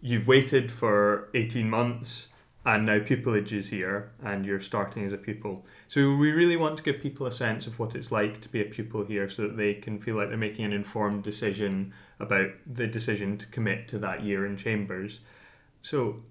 you've 0.00 0.26
waited 0.26 0.72
for 0.72 1.28
18 1.34 1.68
months, 1.68 2.28
and 2.64 2.86
now 2.86 3.00
pupillage 3.00 3.52
is 3.52 3.68
here, 3.68 4.12
and 4.22 4.46
you're 4.46 4.62
starting 4.62 5.04
as 5.04 5.12
a 5.12 5.18
pupil. 5.18 5.66
So 5.88 6.16
we 6.16 6.32
really 6.32 6.56
want 6.56 6.78
to 6.78 6.82
give 6.82 7.02
people 7.02 7.26
a 7.26 7.32
sense 7.32 7.66
of 7.66 7.78
what 7.78 7.94
it's 7.94 8.10
like 8.10 8.40
to 8.40 8.48
be 8.48 8.62
a 8.62 8.64
pupil 8.64 9.04
here, 9.04 9.28
so 9.28 9.42
that 9.42 9.58
they 9.58 9.74
can 9.74 10.00
feel 10.00 10.16
like 10.16 10.28
they're 10.28 10.38
making 10.38 10.64
an 10.64 10.72
informed 10.72 11.24
decision 11.24 11.92
about 12.18 12.48
the 12.66 12.86
decision 12.86 13.36
to 13.36 13.46
commit 13.48 13.88
to 13.88 13.98
that 13.98 14.22
year 14.22 14.46
in 14.46 14.56
chambers. 14.56 15.20
So 15.82 16.22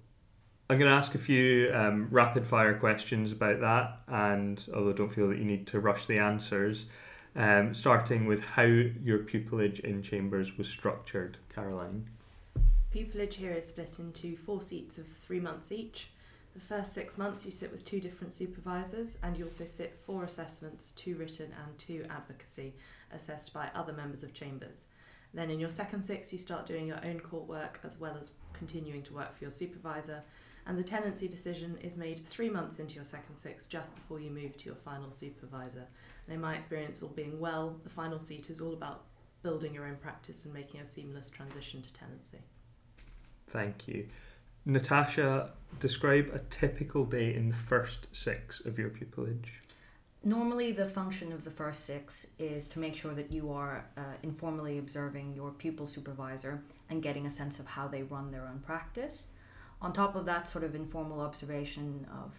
I'm 0.70 0.78
going 0.78 0.90
to 0.90 0.96
ask 0.96 1.14
a 1.14 1.18
few 1.18 1.70
um, 1.72 2.08
rapid 2.10 2.46
fire 2.46 2.74
questions 2.74 3.32
about 3.32 3.60
that, 3.60 4.00
and 4.06 4.62
although 4.74 4.92
don't 4.92 5.08
feel 5.08 5.26
that 5.28 5.38
you 5.38 5.46
need 5.46 5.66
to 5.68 5.80
rush 5.80 6.04
the 6.04 6.18
answers, 6.18 6.84
um, 7.36 7.72
starting 7.72 8.26
with 8.26 8.44
how 8.44 8.64
your 8.64 9.20
pupillage 9.20 9.80
in 9.80 10.02
Chambers 10.02 10.58
was 10.58 10.68
structured, 10.68 11.38
Caroline. 11.54 12.04
Pupillage 12.94 13.32
here 13.32 13.52
is 13.52 13.66
split 13.66 13.98
into 13.98 14.36
four 14.36 14.60
seats 14.60 14.98
of 14.98 15.06
three 15.06 15.40
months 15.40 15.72
each. 15.72 16.10
The 16.52 16.60
first 16.60 16.92
six 16.92 17.16
months 17.16 17.46
you 17.46 17.50
sit 17.50 17.72
with 17.72 17.86
two 17.86 17.98
different 17.98 18.34
supervisors, 18.34 19.16
and 19.22 19.38
you 19.38 19.44
also 19.44 19.64
sit 19.64 19.98
four 20.04 20.24
assessments, 20.24 20.92
two 20.92 21.16
written 21.16 21.50
and 21.64 21.78
two 21.78 22.04
advocacy, 22.10 22.74
assessed 23.14 23.54
by 23.54 23.70
other 23.74 23.94
members 23.94 24.22
of 24.22 24.34
Chambers. 24.34 24.84
Then 25.32 25.50
in 25.50 25.60
your 25.60 25.70
second 25.70 26.02
six, 26.02 26.30
you 26.30 26.38
start 26.38 26.66
doing 26.66 26.86
your 26.86 27.02
own 27.06 27.20
court 27.20 27.48
work 27.48 27.80
as 27.84 27.98
well 27.98 28.18
as 28.20 28.32
continuing 28.52 29.02
to 29.04 29.14
work 29.14 29.34
for 29.34 29.44
your 29.44 29.50
supervisor. 29.50 30.22
And 30.68 30.78
the 30.78 30.84
tenancy 30.84 31.28
decision 31.28 31.78
is 31.82 31.96
made 31.96 32.24
three 32.26 32.50
months 32.50 32.78
into 32.78 32.94
your 32.94 33.04
second 33.06 33.36
six, 33.36 33.64
just 33.64 33.94
before 33.94 34.20
you 34.20 34.30
move 34.30 34.54
to 34.58 34.66
your 34.66 34.74
final 34.74 35.10
supervisor. 35.10 35.86
And 36.26 36.34
in 36.34 36.42
my 36.42 36.54
experience, 36.54 37.02
all 37.02 37.08
being 37.08 37.40
well, 37.40 37.74
the 37.84 37.90
final 37.90 38.20
seat 38.20 38.50
is 38.50 38.60
all 38.60 38.74
about 38.74 39.04
building 39.42 39.72
your 39.72 39.86
own 39.86 39.96
practice 39.96 40.44
and 40.44 40.52
making 40.52 40.80
a 40.80 40.84
seamless 40.84 41.30
transition 41.30 41.80
to 41.80 41.92
tenancy. 41.94 42.38
Thank 43.48 43.88
you. 43.88 44.08
Natasha, 44.66 45.52
describe 45.80 46.30
a 46.34 46.40
typical 46.50 47.06
day 47.06 47.34
in 47.34 47.48
the 47.48 47.56
first 47.56 48.06
six 48.12 48.60
of 48.60 48.78
your 48.78 48.90
pupillage. 48.90 49.48
Normally, 50.22 50.72
the 50.72 50.84
function 50.84 51.32
of 51.32 51.44
the 51.44 51.50
first 51.50 51.86
six 51.86 52.26
is 52.38 52.68
to 52.68 52.78
make 52.78 52.94
sure 52.94 53.14
that 53.14 53.32
you 53.32 53.50
are 53.50 53.86
uh, 53.96 54.02
informally 54.22 54.76
observing 54.76 55.32
your 55.34 55.52
pupil 55.52 55.86
supervisor 55.86 56.62
and 56.90 57.02
getting 57.02 57.24
a 57.24 57.30
sense 57.30 57.58
of 57.58 57.64
how 57.64 57.88
they 57.88 58.02
run 58.02 58.30
their 58.30 58.46
own 58.46 58.58
practice. 58.58 59.28
On 59.80 59.92
top 59.92 60.16
of 60.16 60.24
that, 60.26 60.48
sort 60.48 60.64
of 60.64 60.74
informal 60.74 61.20
observation 61.20 62.06
of 62.12 62.32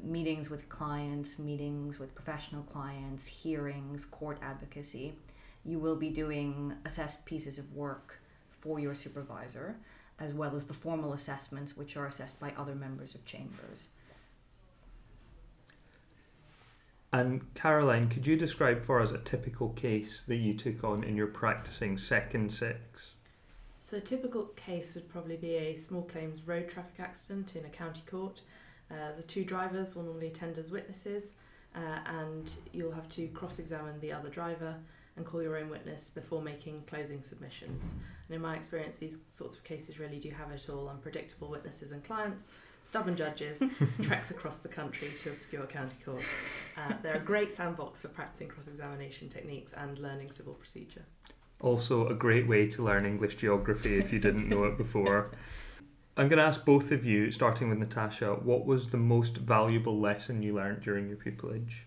meetings 0.00 0.50
with 0.50 0.68
clients, 0.68 1.38
meetings 1.38 1.98
with 1.98 2.14
professional 2.14 2.62
clients, 2.64 3.26
hearings, 3.26 4.04
court 4.04 4.38
advocacy, 4.42 5.14
you 5.64 5.78
will 5.78 5.96
be 5.96 6.10
doing 6.10 6.74
assessed 6.84 7.24
pieces 7.24 7.58
of 7.58 7.72
work 7.72 8.20
for 8.60 8.80
your 8.80 8.94
supervisor, 8.94 9.76
as 10.18 10.34
well 10.34 10.54
as 10.56 10.66
the 10.66 10.74
formal 10.74 11.12
assessments, 11.12 11.76
which 11.76 11.96
are 11.96 12.06
assessed 12.06 12.40
by 12.40 12.52
other 12.56 12.74
members 12.74 13.14
of 13.14 13.24
chambers. 13.24 13.88
And 17.12 17.54
Caroline, 17.54 18.08
could 18.08 18.26
you 18.26 18.36
describe 18.36 18.82
for 18.82 19.00
us 19.00 19.12
a 19.12 19.18
typical 19.18 19.68
case 19.70 20.22
that 20.26 20.36
you 20.36 20.54
took 20.54 20.82
on 20.82 21.04
in 21.04 21.16
your 21.16 21.28
practicing 21.28 21.96
second 21.96 22.52
six? 22.52 23.13
So 23.84 23.98
a 23.98 24.00
typical 24.00 24.44
case 24.56 24.94
would 24.94 25.10
probably 25.10 25.36
be 25.36 25.56
a 25.56 25.76
small 25.76 26.04
claims 26.04 26.40
road 26.46 26.70
traffic 26.70 27.00
accident 27.00 27.54
in 27.54 27.66
a 27.66 27.68
county 27.68 28.02
court. 28.06 28.40
Uh, 28.90 29.12
the 29.14 29.22
two 29.24 29.44
drivers 29.44 29.94
will 29.94 30.04
normally 30.04 30.28
attend 30.28 30.56
as 30.56 30.70
witnesses, 30.70 31.34
uh, 31.76 31.98
and 32.06 32.50
you'll 32.72 32.92
have 32.92 33.10
to 33.10 33.28
cross-examine 33.28 34.00
the 34.00 34.10
other 34.10 34.30
driver 34.30 34.74
and 35.18 35.26
call 35.26 35.42
your 35.42 35.58
own 35.58 35.68
witness 35.68 36.08
before 36.08 36.40
making 36.40 36.82
closing 36.86 37.22
submissions. 37.22 37.92
And 38.26 38.34
in 38.34 38.40
my 38.40 38.56
experience, 38.56 38.96
these 38.96 39.20
sorts 39.30 39.54
of 39.54 39.62
cases 39.64 39.98
really 39.98 40.18
do 40.18 40.30
have 40.30 40.50
it 40.50 40.70
all: 40.70 40.88
unpredictable 40.88 41.50
witnesses 41.50 41.92
and 41.92 42.02
clients, 42.02 42.52
stubborn 42.84 43.18
judges, 43.18 43.62
treks 44.02 44.30
across 44.30 44.60
the 44.60 44.68
country 44.68 45.10
to 45.18 45.30
obscure 45.30 45.66
county 45.66 45.96
courts. 46.02 46.24
Uh, 46.78 46.94
they're 47.02 47.16
a 47.16 47.20
great 47.20 47.52
sandbox 47.52 48.00
for 48.00 48.08
practicing 48.08 48.48
cross-examination 48.48 49.28
techniques 49.28 49.74
and 49.74 49.98
learning 49.98 50.30
civil 50.30 50.54
procedure. 50.54 51.04
Also, 51.64 52.06
a 52.08 52.14
great 52.14 52.46
way 52.46 52.66
to 52.68 52.84
learn 52.84 53.06
English 53.06 53.36
geography 53.36 53.98
if 53.98 54.12
you 54.12 54.18
didn't 54.18 54.50
know 54.50 54.64
it 54.64 54.76
before. 54.76 55.30
I'm 56.18 56.28
going 56.28 56.36
to 56.36 56.44
ask 56.44 56.62
both 56.62 56.92
of 56.92 57.06
you, 57.06 57.32
starting 57.32 57.70
with 57.70 57.78
Natasha, 57.78 58.34
what 58.34 58.66
was 58.66 58.90
the 58.90 58.98
most 58.98 59.38
valuable 59.38 59.98
lesson 59.98 60.42
you 60.42 60.52
learned 60.52 60.82
during 60.82 61.08
your 61.08 61.16
pupillage? 61.16 61.84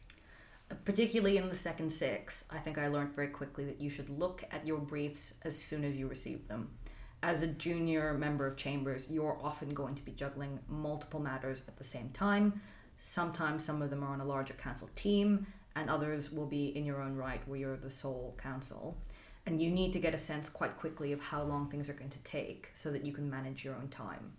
Particularly 0.83 1.37
in 1.37 1.47
the 1.47 1.55
second 1.55 1.91
six, 1.91 2.45
I 2.49 2.57
think 2.57 2.79
I 2.79 2.87
learned 2.87 3.15
very 3.15 3.27
quickly 3.27 3.65
that 3.65 3.79
you 3.79 3.91
should 3.91 4.09
look 4.09 4.43
at 4.49 4.65
your 4.65 4.79
briefs 4.79 5.35
as 5.43 5.55
soon 5.55 5.83
as 5.83 5.95
you 5.95 6.07
receive 6.07 6.47
them. 6.47 6.71
As 7.21 7.43
a 7.43 7.47
junior 7.47 8.15
member 8.15 8.47
of 8.47 8.57
chambers, 8.57 9.11
you're 9.11 9.37
often 9.43 9.69
going 9.75 9.93
to 9.93 10.03
be 10.03 10.11
juggling 10.11 10.57
multiple 10.67 11.19
matters 11.19 11.63
at 11.67 11.77
the 11.77 11.83
same 11.83 12.09
time. 12.15 12.59
Sometimes 12.97 13.63
some 13.63 13.83
of 13.83 13.91
them 13.91 14.03
are 14.03 14.13
on 14.13 14.21
a 14.21 14.25
larger 14.25 14.55
counsel 14.55 14.89
team, 14.95 15.45
and 15.75 15.87
others 15.87 16.31
will 16.31 16.47
be 16.47 16.75
in 16.75 16.83
your 16.83 16.99
own 16.99 17.15
right 17.15 17.47
where 17.47 17.59
you're 17.59 17.77
the 17.77 17.91
sole 17.91 18.35
counsel 18.41 18.97
and 19.47 19.61
you 19.61 19.69
need 19.69 19.93
to 19.93 19.99
get 19.99 20.13
a 20.13 20.17
sense 20.17 20.49
quite 20.49 20.77
quickly 20.77 21.13
of 21.13 21.21
how 21.21 21.41
long 21.41 21.69
things 21.69 21.89
are 21.89 21.93
going 21.93 22.11
to 22.11 22.19
take 22.19 22.69
so 22.75 22.91
that 22.91 23.05
you 23.05 23.13
can 23.13 23.29
manage 23.29 23.63
your 23.63 23.75
own 23.75 23.87
time. 23.87 24.33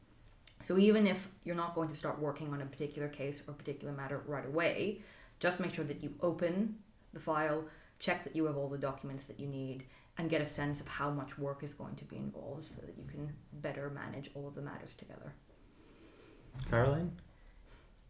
So 0.61 0.77
even 0.77 1.07
if 1.07 1.29
you're 1.45 1.57
not 1.57 1.75
going 1.75 1.89
to 1.89 1.95
start 1.95 2.21
working 2.21 2.53
on 2.53 2.61
a 2.61 2.67
particular 2.67 3.09
case 3.09 3.43
or 3.49 3.55
particular 3.55 3.95
matter 3.95 4.23
right 4.27 4.45
away, 4.45 5.01
just 5.41 5.61
make 5.61 5.73
sure 5.73 5.87
that 5.87 6.03
you 6.03 6.15
open 6.21 6.77
the 7.15 7.21
file, 7.21 7.65
check 7.99 8.23
that 8.25 8.37
you 8.37 8.45
have 8.45 8.59
all 8.59 8.69
the 8.69 8.77
documents 8.77 9.25
that 9.25 9.41
you 9.41 9.47
need, 9.47 9.85
and 10.19 10.29
get 10.29 10.43
a 10.43 10.45
sense 10.45 10.81
of 10.83 10.87
how 10.87 11.11
much 11.11 11.39
work 11.39 11.63
is 11.63 11.73
going 11.73 11.95
to 11.95 12.05
be 12.05 12.17
involved 12.17 12.65
so 12.65 12.83
that 12.83 12.99
you 12.99 13.05
can 13.11 13.33
better 13.63 13.89
manage 13.89 14.31
all 14.35 14.47
of 14.47 14.55
the 14.55 14.61
matters 14.61 14.95
together. 14.95 15.33
Caroline? 16.69 17.13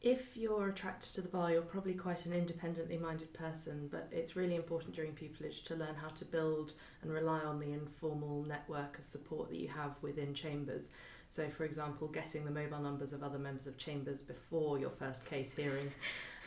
If 0.00 0.36
you're 0.36 0.68
attracted 0.68 1.12
to 1.14 1.20
the 1.20 1.28
bar, 1.28 1.50
you're 1.50 1.62
probably 1.62 1.94
quite 1.94 2.24
an 2.26 2.32
independently 2.32 2.96
minded 2.96 3.32
person, 3.34 3.88
but 3.90 4.08
it's 4.12 4.36
really 4.36 4.54
important 4.54 4.94
during 4.94 5.12
pupillage 5.12 5.64
to 5.64 5.74
learn 5.74 5.94
how 5.96 6.08
to 6.08 6.24
build 6.24 6.72
and 7.02 7.12
rely 7.12 7.40
on 7.40 7.58
the 7.58 7.72
informal 7.72 8.44
network 8.44 8.98
of 8.98 9.06
support 9.06 9.48
that 9.48 9.58
you 9.58 9.68
have 9.68 9.96
within 10.00 10.34
chambers. 10.34 10.90
So, 11.28 11.48
for 11.50 11.64
example, 11.64 12.08
getting 12.08 12.44
the 12.44 12.50
mobile 12.50 12.80
numbers 12.80 13.12
of 13.12 13.22
other 13.22 13.38
members 13.38 13.66
of 13.66 13.76
chambers 13.76 14.22
before 14.22 14.78
your 14.78 14.90
first 14.90 15.26
case 15.26 15.52
hearing. 15.52 15.92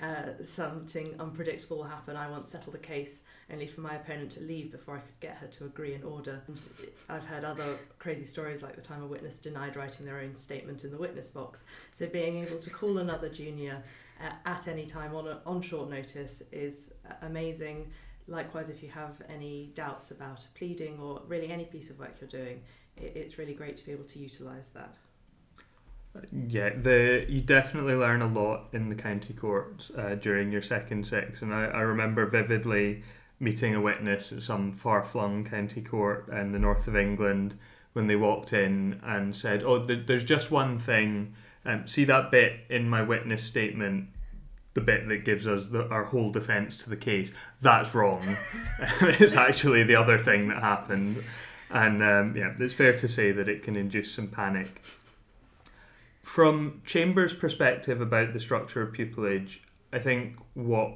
Uh, 0.02 0.44
something 0.44 1.14
unpredictable 1.20 1.78
will 1.78 1.84
happen. 1.84 2.16
I 2.18 2.28
once 2.28 2.50
settled 2.50 2.74
a 2.74 2.80
case 2.80 3.22
only 3.52 3.68
for 3.68 3.82
my 3.82 3.96
opponent 3.96 4.32
to 4.32 4.42
leave 4.42 4.72
before 4.72 4.96
I 4.96 5.00
could 5.00 5.20
get 5.20 5.38
her 5.38 5.46
to 5.46 5.66
agree 5.66 5.94
an 5.94 6.04
order. 6.04 6.42
And 6.48 6.60
I've 7.08 7.24
heard 7.24 7.44
other 7.44 7.78
crazy 8.00 8.26
stories 8.26 8.64
like 8.64 8.76
the 8.76 8.82
time 8.82 9.04
a 9.04 9.06
witness 9.06 9.38
denied 9.38 9.76
writing 9.76 10.08
their 10.08 10.20
own 10.20 10.34
statement 10.34 10.84
in 10.84 10.92
the 10.92 10.98
witness 10.98 11.30
box. 11.30 11.66
So, 11.94 12.08
being 12.08 12.40
able 12.40 12.58
to 12.58 12.70
call 12.72 12.98
another 12.98 13.30
junior 13.30 13.84
uh, 14.20 14.32
at 14.46 14.68
any 14.68 14.88
time 14.88 15.14
on, 15.14 15.28
a, 15.28 15.40
on 15.46 15.62
short 15.62 15.88
notice 15.88 16.42
is 16.52 16.94
amazing. 17.22 17.92
Likewise, 18.28 18.72
if 18.72 18.82
you 18.82 18.90
have 18.90 19.22
any 19.30 19.72
doubts 19.76 20.10
about 20.10 20.44
a 20.44 20.58
pleading 20.58 21.00
or 21.00 21.22
really 21.28 21.52
any 21.52 21.66
piece 21.66 21.92
of 21.92 22.00
work 22.00 22.16
you're 22.20 22.30
doing, 22.30 22.62
it's 22.98 23.38
really 23.38 23.54
great 23.54 23.78
to 23.78 23.86
be 23.86 23.92
able 23.92 24.06
to 24.06 24.20
utilise 24.20 24.72
that. 24.72 24.96
Yeah, 26.32 26.72
the 26.76 27.26
you 27.30 27.42
definitely 27.42 27.96
learn 27.96 28.22
a 28.22 28.28
lot 28.28 28.68
in 28.74 28.90
the 28.90 28.96
county 28.96 29.34
courts 29.34 29.92
uh, 29.98 30.16
during 30.16 30.52
your 30.52 30.62
second 30.62 31.08
six, 31.08 31.42
and 31.42 31.54
I, 31.54 31.66
I 31.66 31.80
remember 31.82 32.26
vividly 32.26 33.04
meeting 33.40 33.76
a 33.76 33.82
witness 33.82 34.32
at 34.32 34.44
some 34.44 34.74
far 34.74 35.04
flung 35.04 35.46
county 35.46 35.82
court 35.82 36.28
in 36.30 36.52
the 36.52 36.60
north 36.60 36.88
of 36.88 36.96
England 36.96 37.58
when 37.94 38.08
they 38.08 38.16
walked 38.16 38.52
in 38.52 39.00
and 39.04 39.36
said, 39.36 39.64
"Oh, 39.64 39.86
th- 39.86 40.06
there's 40.06 40.26
just 40.26 40.52
one 40.52 40.80
thing. 40.80 41.34
Um, 41.66 41.88
see 41.88 42.04
that 42.06 42.30
bit 42.30 42.60
in 42.70 42.90
my 42.90 43.02
witness 43.02 43.44
statement." 43.44 44.10
The 44.74 44.82
bit 44.82 45.10
that 45.10 45.26
gives 45.26 45.48
us 45.48 45.68
the, 45.68 45.86
our 45.90 46.06
whole 46.06 46.32
defence 46.32 46.78
to 46.84 46.90
the 46.90 46.96
case. 46.96 47.30
That's 47.62 47.94
wrong. 47.94 48.38
it's 49.02 49.34
actually 49.34 49.84
the 49.84 49.98
other 49.98 50.18
thing 50.18 50.48
that 50.48 50.62
happened. 50.62 51.22
And 51.70 52.02
um, 52.02 52.38
yeah, 52.38 52.54
it's 52.58 52.74
fair 52.74 52.98
to 52.98 53.08
say 53.10 53.34
that 53.34 53.50
it 53.50 53.64
can 53.64 53.76
induce 53.76 54.12
some 54.14 54.30
panic. 54.30 54.82
From 56.24 56.82
Chambers' 56.86 57.34
perspective 57.34 58.00
about 58.00 58.34
the 58.34 58.40
structure 58.40 58.82
of 58.82 58.94
pupillage, 58.94 59.60
I 59.92 60.00
think 60.00 60.38
what 60.54 60.94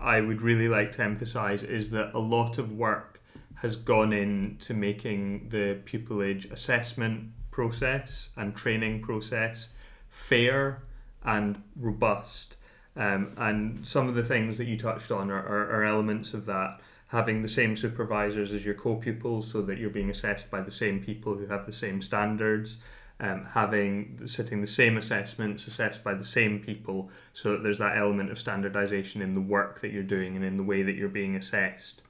I 0.00 0.20
would 0.20 0.42
really 0.42 0.68
like 0.68 0.92
to 0.92 1.02
emphasise 1.02 1.62
is 1.62 1.90
that 1.90 2.14
a 2.14 2.18
lot 2.18 2.58
of 2.58 2.72
work 2.72 3.20
has 3.56 3.74
gone 3.74 4.12
into 4.12 4.74
making 4.74 5.48
the 5.48 5.80
pupillage 5.84 6.50
assessment 6.52 7.30
process 7.50 8.28
and 8.36 8.54
training 8.54 9.02
process 9.02 9.70
fair 10.10 10.78
and 11.24 11.60
robust. 11.76 12.54
Um, 12.94 13.32
and 13.36 13.86
some 13.86 14.08
of 14.08 14.14
the 14.14 14.22
things 14.24 14.58
that 14.58 14.66
you 14.66 14.78
touched 14.78 15.10
on 15.10 15.30
are, 15.30 15.44
are, 15.44 15.70
are 15.70 15.84
elements 15.84 16.34
of 16.34 16.46
that 16.46 16.80
having 17.08 17.42
the 17.42 17.48
same 17.48 17.74
supervisors 17.74 18.52
as 18.52 18.64
your 18.64 18.74
co-pupils 18.74 19.50
so 19.50 19.62
that 19.62 19.78
you're 19.78 19.90
being 19.90 20.10
assessed 20.10 20.50
by 20.50 20.60
the 20.60 20.70
same 20.70 21.02
people 21.02 21.34
who 21.34 21.46
have 21.46 21.64
the 21.66 21.72
same 21.72 22.02
standards 22.02 22.76
um, 23.20 23.44
having 23.44 24.20
sitting 24.26 24.60
the 24.60 24.66
same 24.66 24.96
assessments 24.96 25.66
assessed 25.66 26.04
by 26.04 26.14
the 26.14 26.24
same 26.24 26.60
people 26.60 27.10
so 27.32 27.52
that 27.52 27.62
there's 27.62 27.78
that 27.78 27.96
element 27.96 28.30
of 28.30 28.38
standardization 28.38 29.22
in 29.22 29.34
the 29.34 29.40
work 29.40 29.80
that 29.80 29.90
you're 29.90 30.02
doing 30.02 30.36
and 30.36 30.44
in 30.44 30.56
the 30.56 30.62
way 30.62 30.82
that 30.82 30.94
you're 30.94 31.08
being 31.08 31.34
assessed. 31.34 32.02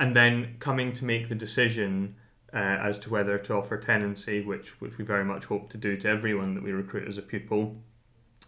And 0.00 0.16
then 0.16 0.56
coming 0.58 0.92
to 0.94 1.04
make 1.04 1.28
the 1.28 1.34
decision 1.34 2.16
uh, 2.52 2.56
as 2.56 2.98
to 2.98 3.10
whether 3.10 3.38
to 3.38 3.54
offer 3.54 3.76
tenancy 3.76 4.44
which 4.44 4.80
which 4.80 4.98
we 4.98 5.04
very 5.04 5.24
much 5.24 5.44
hope 5.44 5.70
to 5.70 5.76
do 5.76 5.96
to 5.96 6.08
everyone 6.08 6.54
that 6.54 6.64
we 6.64 6.72
recruit 6.72 7.06
as 7.06 7.16
a 7.16 7.22
pupil 7.22 7.76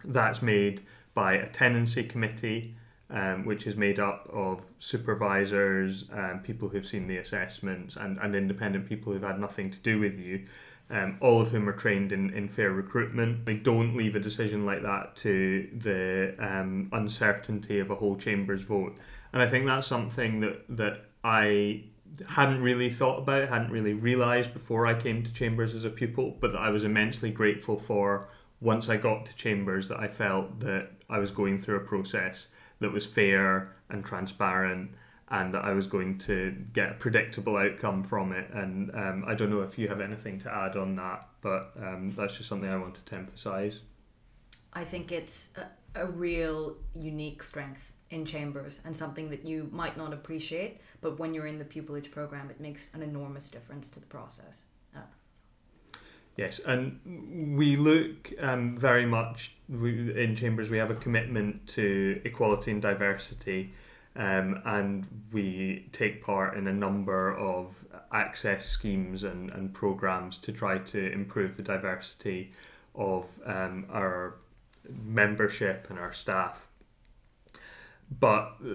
that's 0.04 0.42
made 0.42 0.82
by 1.14 1.34
a 1.34 1.48
tenancy 1.48 2.02
committee 2.02 2.74
um, 3.12 3.44
which 3.44 3.66
is 3.66 3.76
made 3.76 4.00
up 4.00 4.28
of 4.32 4.62
supervisors, 4.78 6.06
um, 6.12 6.40
people 6.42 6.68
who've 6.68 6.86
seen 6.86 7.06
the 7.06 7.18
assessments, 7.18 7.96
and, 7.96 8.18
and 8.18 8.34
independent 8.34 8.88
people 8.88 9.12
who've 9.12 9.22
had 9.22 9.38
nothing 9.38 9.70
to 9.70 9.78
do 9.80 10.00
with 10.00 10.18
you, 10.18 10.46
um, 10.90 11.16
all 11.20 11.40
of 11.40 11.50
whom 11.50 11.68
are 11.68 11.76
trained 11.76 12.12
in, 12.12 12.30
in 12.30 12.48
fair 12.48 12.70
recruitment. 12.70 13.46
They 13.46 13.56
don't 13.56 13.96
leave 13.96 14.14
a 14.14 14.20
decision 14.20 14.66
like 14.66 14.82
that 14.82 15.16
to 15.16 15.68
the 15.76 16.34
um, 16.38 16.88
uncertainty 16.92 17.78
of 17.78 17.90
a 17.90 17.94
whole 17.94 18.16
chamber's 18.16 18.62
vote. 18.62 18.96
And 19.32 19.40
I 19.40 19.46
think 19.46 19.66
that's 19.66 19.86
something 19.86 20.40
that, 20.40 20.64
that 20.76 21.04
I 21.24 21.84
hadn't 22.28 22.62
really 22.62 22.90
thought 22.90 23.18
about, 23.18 23.48
hadn't 23.48 23.70
really 23.70 23.94
realised 23.94 24.52
before 24.52 24.86
I 24.86 24.94
came 24.94 25.22
to 25.22 25.32
Chambers 25.32 25.74
as 25.74 25.84
a 25.84 25.90
pupil, 25.90 26.36
but 26.40 26.52
that 26.52 26.60
I 26.60 26.70
was 26.70 26.84
immensely 26.84 27.30
grateful 27.30 27.78
for 27.78 28.28
once 28.60 28.88
I 28.88 28.96
got 28.96 29.26
to 29.26 29.34
Chambers 29.34 29.88
that 29.88 29.98
I 29.98 30.08
felt 30.08 30.60
that 30.60 30.90
I 31.08 31.18
was 31.18 31.30
going 31.30 31.58
through 31.58 31.76
a 31.76 31.80
process 31.80 32.48
that 32.80 32.92
was 32.92 33.06
fair 33.06 33.76
and 33.88 34.04
transparent 34.04 34.90
and 35.32 35.54
that 35.54 35.64
I 35.64 35.72
was 35.72 35.86
going 35.86 36.18
to 36.18 36.54
get 36.74 36.90
a 36.90 36.94
predictable 36.94 37.56
outcome 37.56 38.04
from 38.04 38.32
it. 38.32 38.50
And 38.52 38.94
um, 38.94 39.24
I 39.26 39.34
don't 39.34 39.48
know 39.48 39.62
if 39.62 39.78
you 39.78 39.88
have 39.88 40.02
anything 40.02 40.38
to 40.40 40.54
add 40.54 40.76
on 40.76 40.94
that, 40.96 41.26
but 41.40 41.72
um, 41.80 42.12
that's 42.14 42.36
just 42.36 42.50
something 42.50 42.68
I 42.68 42.76
wanted 42.76 43.04
to 43.06 43.14
emphasise. 43.16 43.80
I 44.74 44.84
think 44.84 45.10
it's 45.10 45.54
a, 45.56 46.02
a, 46.02 46.06
real 46.06 46.76
unique 46.94 47.42
strength 47.42 47.92
in 48.10 48.26
Chambers 48.26 48.80
and 48.84 48.94
something 48.94 49.30
that 49.30 49.44
you 49.44 49.68
might 49.72 49.96
not 49.96 50.12
appreciate, 50.12 50.80
but 51.00 51.18
when 51.18 51.32
you're 51.32 51.46
in 51.46 51.58
the 51.58 51.64
pupillage 51.64 52.10
program, 52.10 52.50
it 52.50 52.60
makes 52.60 52.92
an 52.92 53.02
enormous 53.02 53.48
difference 53.48 53.88
to 53.88 54.00
the 54.00 54.06
process. 54.06 54.64
Uh. 54.94 55.00
Yes, 56.36 56.58
and 56.60 57.56
we 57.56 57.76
look 57.76 58.32
um, 58.38 58.76
very 58.76 59.06
much 59.06 59.54
we, 59.68 60.22
in 60.22 60.36
Chambers. 60.36 60.68
We 60.68 60.78
have 60.78 60.90
a 60.90 60.94
commitment 60.94 61.66
to 61.68 62.20
equality 62.24 62.70
and 62.70 62.82
diversity, 62.82 63.72
um, 64.16 64.60
and 64.64 65.06
we 65.32 65.88
take 65.92 66.22
part 66.22 66.56
in 66.56 66.66
a 66.66 66.72
number 66.72 67.34
of 67.36 67.74
access 68.12 68.66
schemes 68.66 69.22
and, 69.22 69.50
and 69.50 69.72
programs 69.72 70.36
to 70.38 70.52
try 70.52 70.78
to 70.78 71.10
improve 71.12 71.56
the 71.56 71.62
diversity 71.62 72.52
of 72.94 73.24
um, 73.46 73.86
our 73.90 74.36
membership 75.04 75.86
and 75.88 75.98
our 75.98 76.12
staff. 76.12 76.66
but 78.20 78.56
uh, 78.62 78.74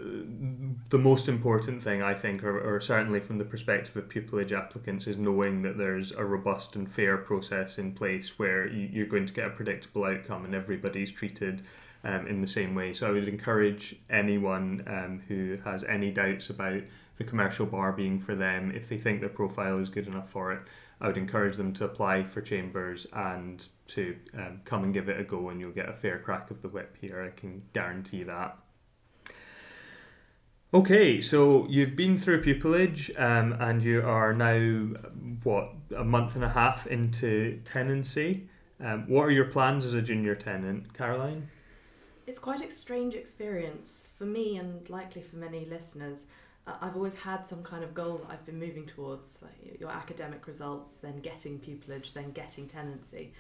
the 0.89 0.97
most 0.97 1.27
important 1.27 1.83
thing, 1.83 2.01
I 2.01 2.15
think, 2.15 2.43
or, 2.43 2.59
or, 2.59 2.81
certainly 2.81 3.19
from 3.19 3.37
the 3.37 3.45
perspective 3.45 3.95
of 3.95 4.09
pupillage 4.09 4.51
applicants, 4.51 5.05
is 5.05 5.17
knowing 5.17 5.61
that 5.61 5.77
there's 5.77 6.11
a 6.11 6.25
robust 6.25 6.75
and 6.75 6.91
fair 6.91 7.17
process 7.17 7.77
in 7.77 7.91
place 7.91 8.39
where 8.39 8.67
you, 8.67 9.03
are 9.03 9.07
going 9.07 9.27
to 9.27 9.33
get 9.33 9.45
a 9.45 9.51
predictable 9.51 10.05
outcome 10.05 10.45
and 10.45 10.55
everybody's 10.55 11.11
treated 11.11 11.61
um, 12.07 12.25
in 12.25 12.41
the 12.41 12.47
same 12.47 12.73
way. 12.73 12.93
So 12.93 13.07
I 13.07 13.11
would 13.11 13.27
encourage 13.27 13.95
anyone 14.09 14.83
um, 14.87 15.21
who 15.27 15.57
has 15.65 15.83
any 15.83 16.09
doubts 16.09 16.49
about 16.49 16.81
the 17.17 17.23
commercial 17.23 17.65
bar 17.65 17.91
being 17.91 18.19
for 18.19 18.35
them, 18.35 18.71
if 18.71 18.87
they 18.87 18.97
think 18.97 19.19
their 19.19 19.29
profile 19.29 19.77
is 19.79 19.89
good 19.89 20.07
enough 20.07 20.29
for 20.29 20.53
it, 20.53 20.63
I 21.01 21.07
would 21.07 21.17
encourage 21.17 21.57
them 21.57 21.73
to 21.73 21.85
apply 21.85 22.23
for 22.23 22.41
chambers 22.41 23.05
and 23.11 23.67
to 23.87 24.15
um, 24.35 24.61
come 24.65 24.83
and 24.83 24.93
give 24.93 25.09
it 25.09 25.19
a 25.19 25.23
go, 25.23 25.49
and 25.49 25.59
you'll 25.59 25.71
get 25.71 25.89
a 25.89 25.93
fair 25.93 26.19
crack 26.19 26.49
of 26.49 26.61
the 26.61 26.69
whip 26.69 26.95
here. 27.01 27.23
I 27.23 27.37
can 27.39 27.63
guarantee 27.73 28.23
that. 28.23 28.57
Okay, 30.73 31.21
so 31.21 31.65
you've 31.69 31.95
been 31.95 32.17
through 32.17 32.43
pupillage 32.43 33.19
um, 33.19 33.53
and 33.59 33.81
you 33.81 34.01
are 34.01 34.33
now, 34.33 34.99
what, 35.43 35.73
a 35.95 36.03
month 36.03 36.35
and 36.35 36.43
a 36.43 36.49
half 36.49 36.87
into 36.87 37.59
tenancy. 37.63 38.49
Um, 38.79 39.05
what 39.07 39.23
are 39.23 39.31
your 39.31 39.45
plans 39.45 39.85
as 39.85 39.93
a 39.93 40.01
junior 40.01 40.35
tenant, 40.35 40.93
Caroline? 40.93 41.49
It's 42.27 42.39
quite 42.39 42.61
a 42.61 42.69
strange 42.69 43.15
experience 43.15 44.09
for 44.17 44.25
me 44.25 44.57
and 44.57 44.87
likely 44.89 45.21
for 45.21 45.37
many 45.37 45.65
listeners. 45.65 46.25
I've 46.67 46.97
always 46.97 47.15
had 47.15 47.47
some 47.47 47.63
kind 47.63 47.85
of 47.85 47.93
goal 47.93 48.17
that 48.17 48.33
I've 48.33 48.45
been 48.45 48.59
moving 48.59 48.85
towards, 48.85 49.41
like 49.41 49.79
your 49.79 49.89
academic 49.89 50.45
results, 50.45 50.97
then 50.97 51.21
getting 51.21 51.57
pupillage, 51.57 52.11
then 52.11 52.31
getting 52.31 52.67
tenancy, 52.67 53.31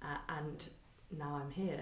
uh, 0.00 0.18
and 0.28 0.64
now 1.10 1.42
I'm 1.42 1.50
here. 1.50 1.80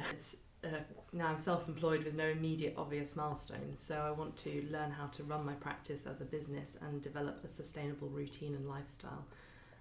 Uh, 0.64 0.68
now 1.12 1.27
I'm 1.27 1.38
self-employed 1.38 2.05
with 2.05 2.14
no 2.14 2.29
immediate 2.29 2.72
obvious 2.79 3.14
milestones, 3.14 3.79
so 3.81 3.96
I 4.00 4.12
want 4.12 4.35
to 4.38 4.66
learn 4.70 4.90
how 4.90 5.09
to 5.09 5.22
run 5.24 5.44
my 5.44 5.53
practice 5.53 6.07
as 6.07 6.22
a 6.22 6.24
business 6.24 6.79
and 6.81 7.03
develop 7.03 7.44
a 7.44 7.48
sustainable 7.48 8.09
routine 8.09 8.55
and 8.55 8.66
lifestyle, 8.66 9.27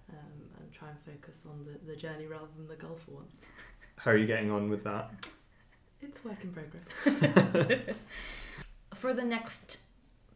um, 0.09 0.59
and 0.59 0.73
try 0.73 0.89
and 0.89 0.97
focus 1.05 1.45
on 1.49 1.63
the, 1.63 1.89
the 1.89 1.95
journey 1.95 2.25
rather 2.25 2.47
than 2.57 2.67
the 2.67 2.75
goal 2.75 2.99
for 3.05 3.11
once. 3.11 3.45
How 3.95 4.11
are 4.11 4.17
you 4.17 4.27
getting 4.27 4.51
on 4.51 4.69
with 4.69 4.83
that? 4.83 5.09
It's 6.03 6.23
work 6.23 6.37
in 6.43 6.51
progress. 6.51 7.95
for 8.93 9.13
the 9.13 9.23
next 9.23 9.77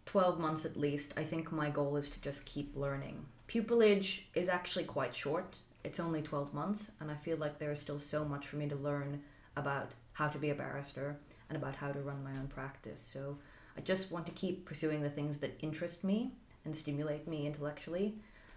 12 0.06 0.40
months 0.40 0.66
at 0.66 0.78
least, 0.78 1.14
I 1.18 1.24
think 1.24 1.52
my 1.52 1.70
goal 1.70 1.98
is 1.98 2.10
to 2.10 2.22
just 2.22 2.46
keep 2.46 2.76
learning. 2.76 3.26
Pupillage 3.48 4.22
is 4.34 4.50
actually 4.50 4.86
quite 4.86 5.16
short. 5.16 5.58
It's 5.84 6.00
only 6.00 6.22
12 6.22 6.54
months, 6.54 6.92
and 7.00 7.12
I 7.12 7.16
feel 7.16 7.38
like 7.38 7.60
there 7.60 7.72
is 7.72 7.80
still 7.80 8.00
so 8.00 8.26
much 8.26 8.48
for 8.48 8.56
me 8.56 8.68
to 8.70 8.76
learn 8.76 9.22
about 9.56 9.94
how 10.14 10.28
to 10.28 10.38
be 10.38 10.50
a 10.50 10.56
barrister 10.56 11.18
and 11.50 11.58
about 11.58 11.76
how 11.76 11.92
to 11.92 12.00
run 12.00 12.24
my 12.24 12.32
own 12.32 12.48
practice. 12.48 13.02
So 13.02 13.38
I 13.78 13.82
just 13.82 14.12
want 14.12 14.26
to 14.26 14.32
keep 14.32 14.66
pursuing 14.66 15.02
the 15.02 15.10
things 15.10 15.40
that 15.40 15.58
interest 15.62 16.04
me 16.04 16.34
and 16.66 16.76
stimulate 16.76 17.28
me 17.28 17.46
intellectually. 17.46 18.16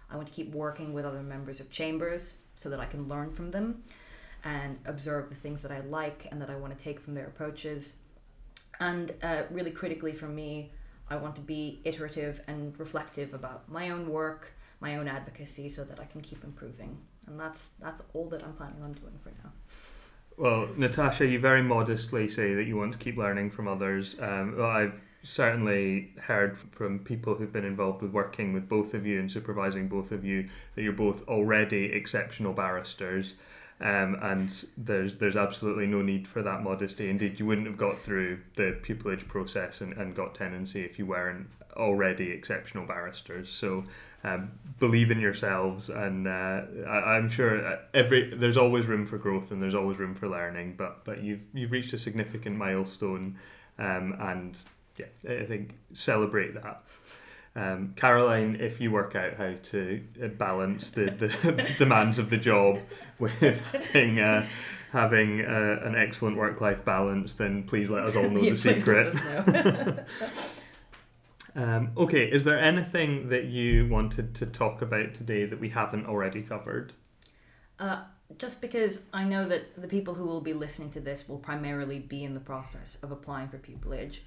I 0.09 0.15
want 0.15 0.27
to 0.27 0.33
keep 0.33 0.53
working 0.53 0.93
with 0.93 1.05
other 1.05 1.21
members 1.21 1.59
of 1.59 1.69
chambers 1.69 2.35
so 2.55 2.69
that 2.69 2.79
I 2.79 2.85
can 2.85 3.07
learn 3.07 3.31
from 3.31 3.51
them 3.51 3.83
and 4.43 4.77
observe 4.85 5.29
the 5.29 5.35
things 5.35 5.61
that 5.61 5.71
I 5.71 5.81
like 5.81 6.27
and 6.31 6.41
that 6.41 6.49
I 6.49 6.55
want 6.55 6.77
to 6.77 6.83
take 6.83 6.99
from 6.99 7.13
their 7.13 7.27
approaches. 7.27 7.97
And 8.79 9.13
uh, 9.21 9.43
really 9.51 9.71
critically 9.71 10.13
for 10.13 10.27
me, 10.27 10.71
I 11.09 11.17
want 11.17 11.35
to 11.35 11.41
be 11.41 11.81
iterative 11.83 12.41
and 12.47 12.77
reflective 12.79 13.33
about 13.33 13.69
my 13.69 13.89
own 13.89 14.09
work, 14.09 14.53
my 14.79 14.95
own 14.95 15.07
advocacy, 15.07 15.69
so 15.69 15.83
that 15.83 15.99
I 15.99 16.05
can 16.05 16.21
keep 16.21 16.43
improving. 16.43 16.97
And 17.27 17.39
that's 17.39 17.69
that's 17.79 18.01
all 18.13 18.29
that 18.29 18.43
I'm 18.43 18.53
planning 18.53 18.81
on 18.81 18.93
doing 18.93 19.19
for 19.21 19.29
now. 19.43 19.51
Well, 20.37 20.69
Natasha, 20.75 21.27
you 21.27 21.39
very 21.39 21.61
modestly 21.61 22.27
say 22.27 22.55
that 22.55 22.63
you 22.63 22.77
want 22.77 22.93
to 22.93 22.97
keep 22.97 23.17
learning 23.17 23.51
from 23.51 23.67
others. 23.67 24.15
Um, 24.19 24.55
well, 24.57 24.69
I've 24.69 25.01
certainly 25.23 26.13
heard 26.19 26.57
from 26.57 26.99
people 26.99 27.35
who've 27.35 27.53
been 27.53 27.65
involved 27.65 28.01
with 28.01 28.11
working 28.11 28.53
with 28.53 28.67
both 28.67 28.93
of 28.93 29.05
you 29.05 29.19
and 29.19 29.31
supervising 29.31 29.87
both 29.87 30.11
of 30.11 30.25
you 30.25 30.47
that 30.75 30.81
you're 30.81 30.93
both 30.93 31.27
already 31.27 31.85
exceptional 31.93 32.53
barristers. 32.53 33.35
Um, 33.81 34.15
and 34.21 34.65
there's 34.77 35.15
there's 35.15 35.35
absolutely 35.35 35.87
no 35.87 36.03
need 36.03 36.27
for 36.27 36.43
that 36.43 36.61
modesty. 36.61 37.09
Indeed, 37.09 37.39
you 37.39 37.47
wouldn't 37.47 37.65
have 37.65 37.77
got 37.77 37.97
through 37.99 38.39
the 38.55 38.77
pupillage 38.83 39.27
process 39.27 39.81
and, 39.81 39.93
and 39.93 40.15
got 40.15 40.35
tenancy 40.35 40.81
if 40.85 40.99
you 40.99 41.07
weren't 41.07 41.47
already 41.75 42.29
exceptional 42.31 42.85
barristers. 42.85 43.49
So 43.49 43.83
um, 44.23 44.51
believe 44.79 45.09
in 45.09 45.19
yourselves, 45.19 45.89
and 45.89 46.27
uh, 46.27 46.61
I, 46.87 47.17
am 47.17 47.27
sure 47.27 47.79
every 47.93 48.35
there's 48.35 48.57
always 48.57 48.85
room 48.85 49.07
for 49.07 49.17
growth 49.17 49.51
and 49.51 49.61
there's 49.61 49.75
always 49.75 49.97
room 49.97 50.13
for 50.13 50.27
learning. 50.27 50.75
But 50.77 51.03
but 51.03 51.23
you've 51.23 51.41
you've 51.53 51.71
reached 51.71 51.93
a 51.93 51.97
significant 51.97 52.57
milestone, 52.57 53.39
um, 53.79 54.15
and 54.19 54.57
yeah, 54.97 55.07
I 55.27 55.45
think 55.45 55.75
celebrate 55.93 56.53
that. 56.53 56.83
Um, 57.55 57.93
Caroline, 57.97 58.57
if 58.61 58.79
you 58.79 58.91
work 58.91 59.15
out 59.15 59.33
how 59.33 59.55
to 59.71 60.01
uh, 60.23 60.27
balance 60.27 60.91
the, 60.91 61.05
the 61.11 61.75
demands 61.77 62.17
of 62.17 62.29
the 62.29 62.37
job 62.37 62.79
with 63.19 63.33
having, 63.41 64.19
uh, 64.19 64.47
having 64.91 65.41
uh, 65.41 65.79
an 65.83 65.95
excellent 65.95 66.37
work 66.37 66.61
life 66.61 66.85
balance, 66.85 67.35
then 67.35 67.63
please 67.63 67.89
let 67.89 68.05
us 68.05 68.15
all 68.15 68.29
know 68.29 68.41
the 68.49 68.55
secret. 68.55 69.13
um, 71.55 71.91
okay, 71.97 72.23
is 72.23 72.45
there 72.45 72.57
anything 72.57 73.27
that 73.27 73.45
you 73.45 73.85
wanted 73.87 74.33
to 74.35 74.45
talk 74.45 74.81
about 74.81 75.13
today 75.13 75.45
that 75.45 75.59
we 75.59 75.69
haven't 75.69 76.05
already 76.05 76.43
covered? 76.43 76.93
Uh, 77.79 78.03
just 78.37 78.61
because 78.61 79.03
I 79.11 79.25
know 79.25 79.45
that 79.49 79.81
the 79.81 79.89
people 79.89 80.13
who 80.13 80.25
will 80.25 80.39
be 80.39 80.53
listening 80.53 80.91
to 80.91 81.01
this 81.01 81.27
will 81.27 81.39
primarily 81.39 81.99
be 81.99 82.23
in 82.23 82.33
the 82.33 82.39
process 82.39 82.97
of 83.03 83.11
applying 83.11 83.49
for 83.49 83.57
pupillage. 83.57 84.19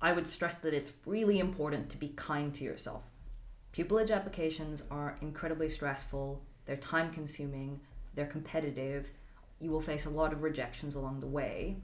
I 0.00 0.12
would 0.12 0.28
stress 0.28 0.56
that 0.56 0.74
it's 0.74 0.92
really 1.06 1.38
important 1.38 1.90
to 1.90 1.96
be 1.96 2.08
kind 2.16 2.54
to 2.54 2.64
yourself. 2.64 3.02
Pupillage 3.72 4.10
applications 4.10 4.84
are 4.90 5.16
incredibly 5.20 5.68
stressful, 5.68 6.42
they're 6.64 6.76
time 6.76 7.12
consuming, 7.12 7.80
they're 8.14 8.26
competitive, 8.26 9.10
you 9.60 9.70
will 9.70 9.80
face 9.80 10.04
a 10.04 10.10
lot 10.10 10.32
of 10.32 10.42
rejections 10.42 10.94
along 10.94 11.20
the 11.20 11.26
way, 11.26 11.76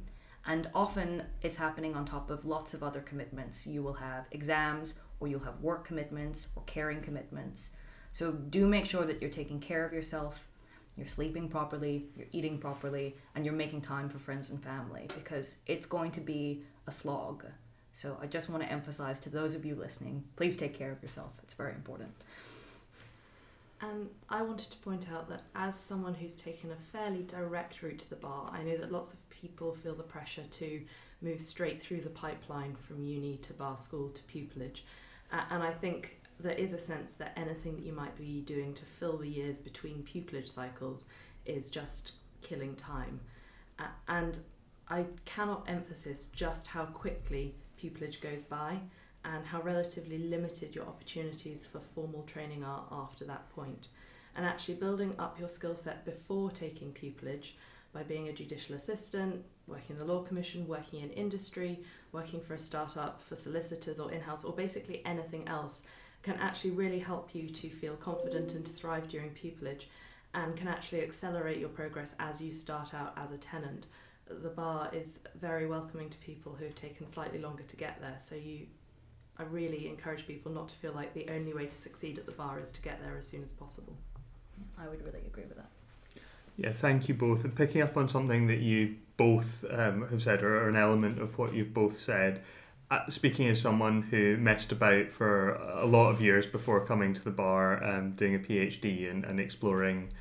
and 0.46 0.68
often 0.75 1.22
it's 1.42 1.57
happening 1.57 1.94
on 1.94 2.05
top 2.05 2.31
of 2.31 2.44
lots 2.44 2.75
of 2.75 2.83
other 2.83 3.01
commitments. 3.01 3.66
You 3.66 3.83
will 3.83 3.94
have 3.94 4.27
exams, 4.33 4.94
or 5.20 5.29
you'll 5.29 5.40
have 5.40 5.61
work 5.61 5.87
commitments, 5.87 6.48
or 6.57 6.62
caring 6.66 7.01
commitments. 7.01 7.70
So 8.12 8.33
do 8.33 8.66
make 8.66 8.87
sure 8.87 9.05
that 9.05 9.22
you're 9.22 9.31
taking 9.31 9.61
care 9.61 9.87
of 9.87 9.92
yourself, 9.92 10.46
you're 10.96 11.07
sleeping 11.07 11.48
properly, 11.48 12.09
you're 12.16 12.27
eating 12.33 12.59
properly, 12.59 13.16
and 13.35 13.44
you're 13.44 13.55
making 13.55 13.83
time 13.83 14.09
for 14.09 14.18
friends 14.18 14.51
and 14.51 14.62
family 14.62 15.09
because 15.14 15.59
it's 15.66 15.87
going 15.87 16.11
to 16.12 16.20
be 16.20 16.62
a 16.87 16.92
slog. 16.92 17.44
So 17.92 18.16
I 18.20 18.26
just 18.26 18.48
want 18.48 18.62
to 18.62 18.72
emphasize 18.72 19.18
to 19.20 19.31
those 19.31 19.55
of 19.55 19.64
you 19.64 19.74
listening, 19.74 20.24
please 20.37 20.57
take 20.57 20.76
care 20.76 20.90
of 20.90 21.02
yourself. 21.02 21.33
It's 21.42 21.55
very 21.55 21.72
important. 21.72 22.11
And 23.83 24.09
I 24.28 24.42
wanted 24.42 24.70
to 24.70 24.78
point 24.78 25.07
out 25.12 25.28
that 25.28 25.42
as 25.55 25.78
someone 25.78 26.14
who's 26.14 26.37
taken 26.37 26.70
a 26.70 26.76
fairly 26.96 27.22
direct 27.24 27.83
route 27.83 27.98
to 27.98 28.11
the 28.11 28.16
bar, 28.16 28.50
I 28.52 28.62
know 28.62 28.76
that 28.76 28.92
lots 28.92 29.12
of 29.12 29.28
people 29.28 29.74
feel 29.74 29.94
the 29.94 30.05
pressure 30.05 30.44
to 30.50 30.81
move 31.20 31.42
straight 31.42 31.83
through 31.83 32.00
the 32.00 32.11
pipeline 32.11 32.76
from 32.76 33.05
uni 33.05 33.38
to 33.38 33.52
bar 33.52 33.76
school 33.76 34.11
to 34.11 34.22
pupillage. 34.22 34.81
Uh, 35.33 35.42
and 35.50 35.62
I 35.62 35.72
think 35.72 36.20
there 36.38 36.52
is 36.52 36.72
a 36.74 36.81
sense 36.81 37.12
that 37.14 37.33
anything 37.37 37.76
that 37.76 37.85
you 37.85 37.92
might 37.92 38.16
be 38.16 38.40
doing 38.42 38.72
to 38.74 38.85
fill 38.85 39.18
the 39.18 39.28
years 39.28 39.59
between 39.59 40.05
pupillage 40.05 40.48
cycles 40.48 41.07
is 41.44 41.70
just 41.70 42.12
killing 42.40 42.74
time. 42.76 43.20
Uh, 43.78 43.85
and 44.09 44.38
I 44.88 45.07
cannot 45.24 45.64
emphasize 45.68 46.26
just 46.35 46.68
how 46.68 46.85
quickly 46.87 47.55
pupillage 47.83 48.21
goes 48.21 48.42
by 48.42 48.79
and 49.25 49.47
how 49.47 49.61
relatively 49.62 50.18
limited 50.18 50.75
your 50.75 50.87
opportunities 50.87 51.64
for 51.64 51.81
formal 51.95 52.23
training 52.23 52.64
are 52.64 52.85
after 52.90 53.25
that 53.25 53.49
point. 53.55 53.88
And 54.35 54.45
actually 54.45 54.75
building 54.75 55.14
up 55.18 55.38
your 55.38 55.49
skill 55.49 55.77
set 55.77 56.05
before 56.05 56.51
taking 56.51 56.92
pupillage 56.92 57.51
by 57.92 58.03
being 58.03 58.29
a 58.29 58.33
judicial 58.33 58.75
assistant, 58.75 59.45
working 59.66 59.97
in 59.97 59.99
the 59.99 60.12
Law 60.12 60.23
Commission, 60.23 60.66
working 60.66 61.01
in 61.01 61.11
industry, 61.11 61.81
working 62.12 62.40
for 62.40 62.55
a 62.55 62.59
startup, 62.59 63.23
for 63.23 63.37
solicitors 63.37 64.01
or 64.01 64.11
in 64.11 64.21
house, 64.21 64.45
or 64.45 64.53
basically 64.53 65.03
anything 65.05 65.47
else, 65.47 65.83
can 66.23 66.37
actually 66.37 66.71
really 66.71 66.99
help 66.99 67.35
you 67.35 67.51
to 67.51 67.68
feel 67.68 67.97
confident 67.97 68.53
and 68.53 68.64
to 68.64 68.73
thrive 68.73 69.09
during 69.09 69.31
pupillage 69.31 69.85
and 70.35 70.57
can 70.57 70.68
actually 70.68 71.03
accelerate 71.03 71.59
your 71.59 71.68
progress 71.68 72.14
as 72.18 72.40
you 72.40 72.53
start 72.53 72.95
out 72.95 73.12
as 73.16 73.33
a 73.33 73.38
tenant 73.38 73.87
the 74.42 74.49
bar 74.49 74.90
is 74.92 75.21
very 75.40 75.66
welcoming 75.66 76.11
to 76.11 76.18
people 76.18 76.55
who 76.59 76.64
have 76.64 76.75
taken 76.75 77.07
slightly 77.07 77.38
longer 77.38 77.62
to 77.62 77.77
get 77.77 78.01
there. 78.01 78.16
So 78.18 78.35
you, 78.35 78.66
I 79.38 79.45
really 79.45 79.88
encourage 79.88 80.27
people 80.27 80.53
not 80.53 80.68
to 80.71 80.77
feel 80.77 80.92
like 80.92 81.14
the 81.14 81.29
only 81.31 81.53
way 81.53 81.66
to 81.66 81.75
succeed 81.75 82.18
at 82.18 82.27
the 82.27 82.33
bar 82.33 82.61
is 82.61 82.73
to 82.73 82.83
get 82.83 83.03
there 83.03 83.16
as 83.16 83.27
soon 83.27 83.42
as 83.42 83.53
possible. 83.53 83.97
I 84.79 84.88
would 84.88 85.05
really 85.05 85.27
agree 85.27 85.45
with 85.45 85.57
that. 85.57 85.71
Yeah, 86.57 86.73
thank 86.73 87.09
you 87.09 87.14
both. 87.14 87.45
And 87.45 87.55
picking 87.55 87.83
up 87.83 87.97
on 87.97 88.09
something 88.09 88.47
that 88.49 88.61
you 88.61 88.97
both 89.16 89.64
um, 89.71 90.09
have 90.09 90.23
said, 90.23 90.42
or 90.42 90.68
an 90.68 90.77
element 90.77 91.21
of 91.21 91.38
what 91.38 91.55
you've 91.55 91.73
both 91.73 91.99
said, 91.99 92.42
uh, 92.90 93.09
speaking 93.09 93.49
as 93.49 93.61
someone 93.61 94.03
who 94.03 94.37
messed 94.37 94.71
about 94.71 95.11
for 95.11 95.55
a 95.55 95.87
lot 95.87 96.11
of 96.11 96.21
years 96.21 96.47
before 96.47 96.85
coming 96.85 97.14
to 97.14 97.25
the 97.25 97.31
bar, 97.31 97.83
um, 97.83 98.12
doing 98.12 98.35
a 98.35 98.38
PhD 98.38 99.11
and, 99.11 99.25
and 99.25 99.40
exploring 99.40 100.12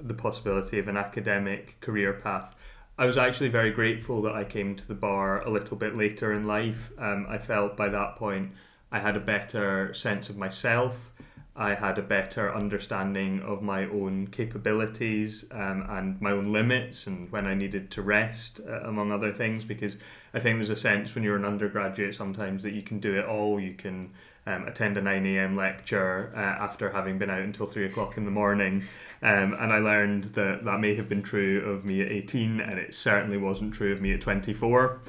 the 0.00 0.14
possibility 0.14 0.78
of 0.78 0.88
an 0.88 0.96
academic 0.96 1.78
career 1.80 2.14
path, 2.14 2.56
I 2.96 3.06
was 3.06 3.16
actually 3.16 3.48
very 3.48 3.72
grateful 3.72 4.22
that 4.22 4.34
I 4.34 4.44
came 4.44 4.76
to 4.76 4.86
the 4.86 4.94
bar 4.94 5.42
a 5.42 5.50
little 5.50 5.76
bit 5.76 5.96
later 5.96 6.32
in 6.32 6.46
life. 6.46 6.92
Um, 6.96 7.26
I 7.28 7.38
felt 7.38 7.76
by 7.76 7.88
that 7.88 8.14
point 8.16 8.52
I 8.92 9.00
had 9.00 9.16
a 9.16 9.20
better 9.20 9.92
sense 9.92 10.30
of 10.30 10.36
myself. 10.36 11.10
I 11.56 11.74
had 11.74 11.98
a 11.98 12.02
better 12.02 12.54
understanding 12.54 13.40
of 13.40 13.62
my 13.62 13.86
own 13.86 14.28
capabilities 14.28 15.44
um, 15.50 15.84
and 15.88 16.20
my 16.20 16.30
own 16.30 16.52
limits 16.52 17.08
and 17.08 17.30
when 17.32 17.46
I 17.46 17.54
needed 17.54 17.90
to 17.92 18.02
rest, 18.02 18.60
uh, 18.68 18.80
among 18.82 19.10
other 19.10 19.32
things, 19.32 19.64
because 19.64 19.96
I 20.32 20.38
think 20.38 20.58
there's 20.58 20.70
a 20.70 20.76
sense 20.76 21.14
when 21.14 21.24
you're 21.24 21.36
an 21.36 21.44
undergraduate 21.44 22.14
sometimes 22.14 22.62
that 22.62 22.74
you 22.74 22.82
can 22.82 23.00
do 23.00 23.18
it 23.18 23.24
all. 23.24 23.58
You 23.58 23.74
can 23.74 24.12
um, 24.46 24.66
attend 24.66 24.96
a 24.96 25.02
9 25.02 25.26
a.m. 25.26 25.56
lecture 25.56 26.32
uh, 26.36 26.38
after 26.38 26.90
having 26.90 27.18
been 27.18 27.30
out 27.30 27.40
until 27.40 27.66
3 27.66 27.86
o'clock 27.86 28.16
in 28.16 28.24
the 28.24 28.30
morning. 28.30 28.84
Um, 29.22 29.54
and 29.54 29.72
I 29.72 29.78
learned 29.78 30.24
that 30.34 30.64
that 30.64 30.80
may 30.80 30.94
have 30.96 31.08
been 31.08 31.22
true 31.22 31.64
of 31.70 31.84
me 31.84 32.02
at 32.02 32.10
18, 32.10 32.60
and 32.60 32.78
it 32.78 32.94
certainly 32.94 33.38
wasn't 33.38 33.74
true 33.74 33.92
of 33.92 34.00
me 34.00 34.12
at 34.12 34.20
24. 34.20 35.00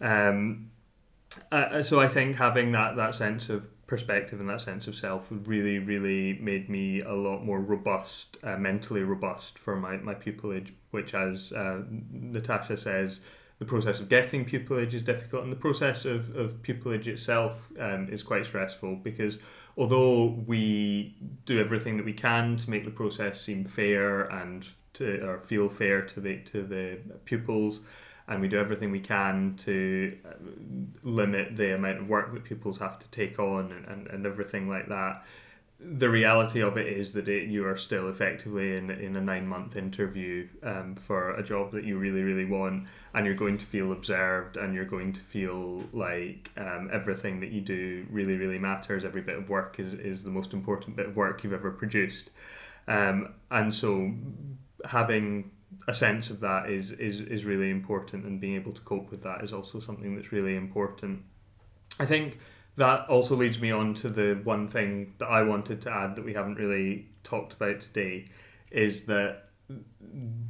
Um, 0.00 0.70
uh, 1.52 1.82
so 1.82 2.00
I 2.00 2.08
think 2.08 2.36
having 2.36 2.72
that, 2.72 2.96
that 2.96 3.14
sense 3.14 3.48
of 3.48 3.68
perspective 3.86 4.38
and 4.38 4.48
that 4.48 4.60
sense 4.60 4.86
of 4.86 4.94
self 4.94 5.28
really, 5.30 5.78
really 5.78 6.38
made 6.40 6.68
me 6.68 7.00
a 7.00 7.12
lot 7.12 7.44
more 7.44 7.60
robust, 7.60 8.36
uh, 8.42 8.56
mentally 8.56 9.02
robust 9.02 9.58
for 9.58 9.76
my, 9.76 9.96
my 9.96 10.14
pupillage, 10.14 10.72
which, 10.90 11.14
as 11.14 11.52
uh, 11.52 11.82
Natasha 12.10 12.76
says, 12.76 13.20
the 13.58 13.64
process 13.64 13.98
of 13.98 14.08
getting 14.08 14.44
pupillage 14.44 14.94
is 14.94 15.02
difficult, 15.02 15.42
and 15.42 15.52
the 15.52 15.56
process 15.56 16.04
of, 16.04 16.34
of 16.36 16.62
pupillage 16.62 17.06
itself 17.06 17.68
um, 17.80 18.08
is 18.08 18.22
quite 18.22 18.46
stressful 18.46 18.96
because 18.96 19.38
although 19.76 20.26
we 20.46 21.16
do 21.44 21.60
everything 21.60 21.96
that 21.96 22.06
we 22.06 22.12
can 22.12 22.56
to 22.56 22.70
make 22.70 22.84
the 22.84 22.90
process 22.90 23.40
seem 23.40 23.64
fair 23.64 24.22
and 24.22 24.66
to 24.94 25.20
or 25.26 25.40
feel 25.40 25.68
fair 25.68 26.02
to 26.02 26.20
the 26.20 26.38
to 26.38 26.62
the 26.62 26.98
pupils, 27.24 27.80
and 28.28 28.40
we 28.40 28.46
do 28.46 28.58
everything 28.58 28.92
we 28.92 29.00
can 29.00 29.56
to 29.56 30.16
uh, 30.24 30.34
limit 31.02 31.56
the 31.56 31.74
amount 31.74 31.98
of 31.98 32.08
work 32.08 32.32
that 32.34 32.44
pupils 32.44 32.78
have 32.78 32.98
to 32.98 33.08
take 33.08 33.38
on 33.40 33.72
and, 33.72 33.86
and, 33.86 34.06
and 34.08 34.26
everything 34.26 34.68
like 34.68 34.88
that. 34.88 35.24
The 35.80 36.08
reality 36.08 36.60
of 36.60 36.76
it 36.76 36.88
is 36.88 37.12
that 37.12 37.28
it, 37.28 37.48
you 37.48 37.64
are 37.64 37.76
still 37.76 38.08
effectively 38.08 38.76
in, 38.76 38.90
in 38.90 39.14
a 39.14 39.20
nine 39.20 39.46
month 39.46 39.76
interview 39.76 40.48
um, 40.64 40.96
for 40.96 41.34
a 41.34 41.42
job 41.42 41.70
that 41.70 41.84
you 41.84 41.98
really, 41.98 42.22
really 42.22 42.44
want, 42.44 42.88
and 43.14 43.24
you're 43.24 43.36
going 43.36 43.58
to 43.58 43.64
feel 43.64 43.92
observed 43.92 44.56
and 44.56 44.74
you're 44.74 44.84
going 44.84 45.12
to 45.12 45.20
feel 45.20 45.84
like 45.92 46.50
um, 46.56 46.90
everything 46.92 47.38
that 47.40 47.52
you 47.52 47.60
do 47.60 48.04
really, 48.10 48.34
really 48.34 48.58
matters. 48.58 49.04
Every 49.04 49.22
bit 49.22 49.36
of 49.36 49.48
work 49.48 49.78
is, 49.78 49.94
is 49.94 50.24
the 50.24 50.30
most 50.30 50.52
important 50.52 50.96
bit 50.96 51.06
of 51.06 51.16
work 51.16 51.44
you've 51.44 51.52
ever 51.52 51.70
produced. 51.70 52.30
Um, 52.88 53.34
and 53.52 53.72
so 53.72 54.12
having 54.84 55.52
a 55.86 55.94
sense 55.94 56.28
of 56.30 56.40
that 56.40 56.70
is, 56.70 56.90
is 56.92 57.20
is 57.20 57.44
really 57.44 57.70
important, 57.70 58.24
and 58.24 58.40
being 58.40 58.56
able 58.56 58.72
to 58.72 58.80
cope 58.80 59.10
with 59.10 59.22
that 59.22 59.44
is 59.44 59.52
also 59.52 59.78
something 59.78 60.16
that's 60.16 60.32
really 60.32 60.56
important. 60.56 61.22
I 62.00 62.06
think 62.06 62.38
that 62.78 63.08
also 63.08 63.34
leads 63.34 63.60
me 63.60 63.70
on 63.72 63.92
to 63.94 64.08
the 64.08 64.40
one 64.44 64.68
thing 64.68 65.12
that 65.18 65.26
I 65.26 65.42
wanted 65.42 65.80
to 65.82 65.92
add 65.92 66.16
that 66.16 66.24
we 66.24 66.32
haven't 66.32 66.54
really 66.54 67.08
talked 67.24 67.52
about 67.52 67.80
today, 67.80 68.28
is 68.70 69.02
that 69.06 69.48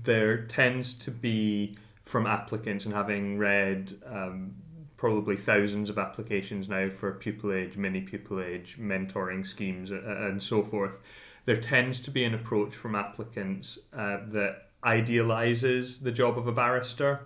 there 0.03 0.45
tends 0.45 0.95
to 0.95 1.11
be 1.11 1.77
from 2.05 2.27
applicants 2.27 2.85
and 2.85 2.95
having 2.95 3.39
read 3.39 3.95
um, 4.07 4.55
probably 4.97 5.37
thousands 5.37 5.89
of 5.89 5.99
applications 5.99 6.69
now 6.69 6.91
for 6.91 7.19
pupillage, 7.19 7.77
mini 7.77 8.03
pupillage, 8.03 8.79
mentoring 8.79 9.47
schemes, 9.47 9.91
and 9.91 10.43
so 10.43 10.63
forth. 10.63 10.99
There 11.47 11.57
tends 11.57 11.99
to 12.01 12.11
be 12.11 12.25
an 12.25 12.35
approach 12.35 12.75
from 12.75 12.95
applicants 12.95 13.79
uh, 13.93 14.19
that 14.29 14.69
idealizes 14.85 15.99
the 16.01 16.13
job 16.13 16.37
of 16.37 16.47
a 16.47 16.53
barrister 16.53 17.21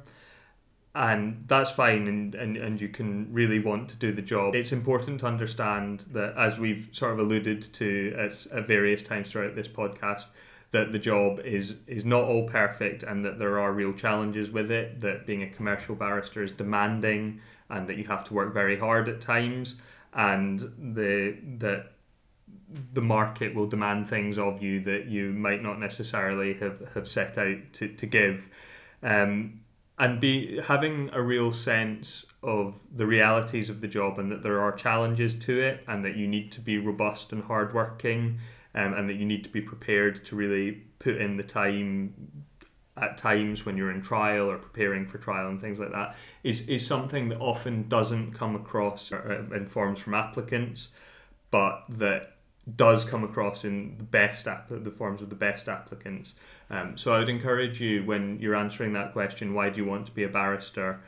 and 0.95 1.45
that's 1.47 1.71
fine 1.71 2.07
and, 2.07 2.35
and, 2.35 2.57
and 2.57 2.81
you 2.81 2.89
can 2.89 3.33
really 3.33 3.59
want 3.59 3.89
to 3.89 3.97
do 3.97 4.13
the 4.13 4.23
job 4.23 4.55
it's 4.55 4.73
important 4.73 5.21
to 5.21 5.27
understand 5.27 6.05
that 6.13 6.37
as 6.37 6.59
we've 6.59 6.89
sort 6.93 7.13
of 7.13 7.19
alluded 7.19 7.63
to 7.73 8.15
at, 8.19 8.47
at 8.53 8.67
various 8.67 9.03
times 9.03 9.31
throughout 9.31 9.55
this 9.55 9.69
podcast 9.69 10.25
that 10.71 10.93
the 10.93 10.99
job 10.99 11.41
is 11.41 11.77
is 11.87 12.05
not 12.05 12.25
all 12.25 12.47
perfect 12.49 13.03
and 13.05 13.25
that 13.25 13.39
there 13.39 13.59
are 13.59 13.73
real 13.73 13.93
challenges 13.93 14.51
with 14.51 14.71
it 14.71 15.01
that 15.01 15.27
being 15.27 15.43
a 15.43 15.51
commercial 15.51 15.95
barrister 15.95 16.43
is 16.43 16.53
demanding 16.53 17.41
and 17.71 17.89
that 17.89 17.97
you 17.97 18.05
have 18.05 18.23
to 18.25 18.35
work 18.35 18.53
very 18.53 18.79
hard 18.79 19.09
at 19.09 19.21
times 19.21 19.77
and 20.13 20.61
the 20.95 21.37
that 21.59 21.93
the 22.93 23.03
market 23.03 23.55
will 23.55 23.67
demand 23.67 24.09
things 24.09 24.39
of 24.39 24.63
you 24.63 24.81
that 24.81 25.07
you 25.07 25.33
might 25.33 25.63
not 25.63 25.79
necessarily 25.79 26.55
have, 26.55 26.81
have 26.95 27.09
set 27.09 27.37
out 27.39 27.59
to, 27.73 27.89
to 27.89 28.07
give. 28.07 28.49
Um, 29.03 29.61
and 29.99 30.21
be 30.21 30.61
having 30.61 31.11
a 31.13 31.23
real 31.23 31.53
sense 31.53 32.25
of 32.43 32.81
the 32.95 33.07
realities 33.07 33.71
of 33.71 33.81
the 33.81 33.89
job 33.89 34.19
and 34.19 34.33
that 34.33 34.43
there 34.43 34.61
are 34.61 34.73
challenges 34.73 35.35
to 35.35 35.61
it 35.61 35.85
and 35.87 36.05
that 36.05 36.17
you 36.17 36.27
need 36.27 36.51
to 36.53 36.61
be 36.61 36.79
robust 36.79 37.33
and 37.33 37.45
hardworking 37.45 38.39
um, 38.75 38.95
and 38.95 39.09
that 39.09 39.15
you 39.15 39.25
need 39.25 39.45
to 39.45 39.51
be 39.51 39.61
prepared 39.61 40.25
to 40.25 40.35
really 40.35 40.83
put 40.99 41.17
in 41.17 41.37
the 41.37 41.43
time 41.43 42.15
at 42.97 43.17
times 43.17 43.65
when 43.65 43.77
you're 43.77 43.91
in 43.91 44.03
trial 44.03 44.51
or 44.51 44.59
preparing 44.59 45.07
for 45.07 45.19
trial 45.19 45.49
and 45.49 45.61
things 45.61 45.79
like 45.79 45.93
that 45.93 46.15
is, 46.43 46.69
is 46.69 46.87
something 46.87 47.29
that 47.29 47.39
often 47.39 47.89
doesn't 47.89 48.33
come 48.33 48.55
across 48.55 49.13
uh, 49.13 49.45
in 49.55 49.67
forms 49.67 49.99
from 49.99 50.15
applicants 50.15 50.89
but 51.51 51.85
that 51.89 52.32
does 52.77 53.05
come 53.05 53.25
across 53.25 53.65
in 53.65 53.97
the 53.99 54.05
best 54.05 54.47
app- 54.47 54.69
the 54.69 54.91
forms 54.91 55.21
of 55.21 55.29
the 55.29 55.35
best 55.35 55.69
applicants. 55.69 56.35
Um, 56.71 56.97
so 56.97 57.13
I 57.13 57.19
would 57.19 57.29
encourage 57.29 57.81
you 57.81 58.05
when 58.05 58.39
you're 58.39 58.55
answering 58.55 58.93
that 58.93 59.13
question, 59.13 59.55
why 59.55 59.71
do 59.71 59.81
you 59.81 59.87
want 59.87 60.07
to 60.07 60.13
be 60.13 60.23
a 60.23 60.29
barrister? 60.29 61.01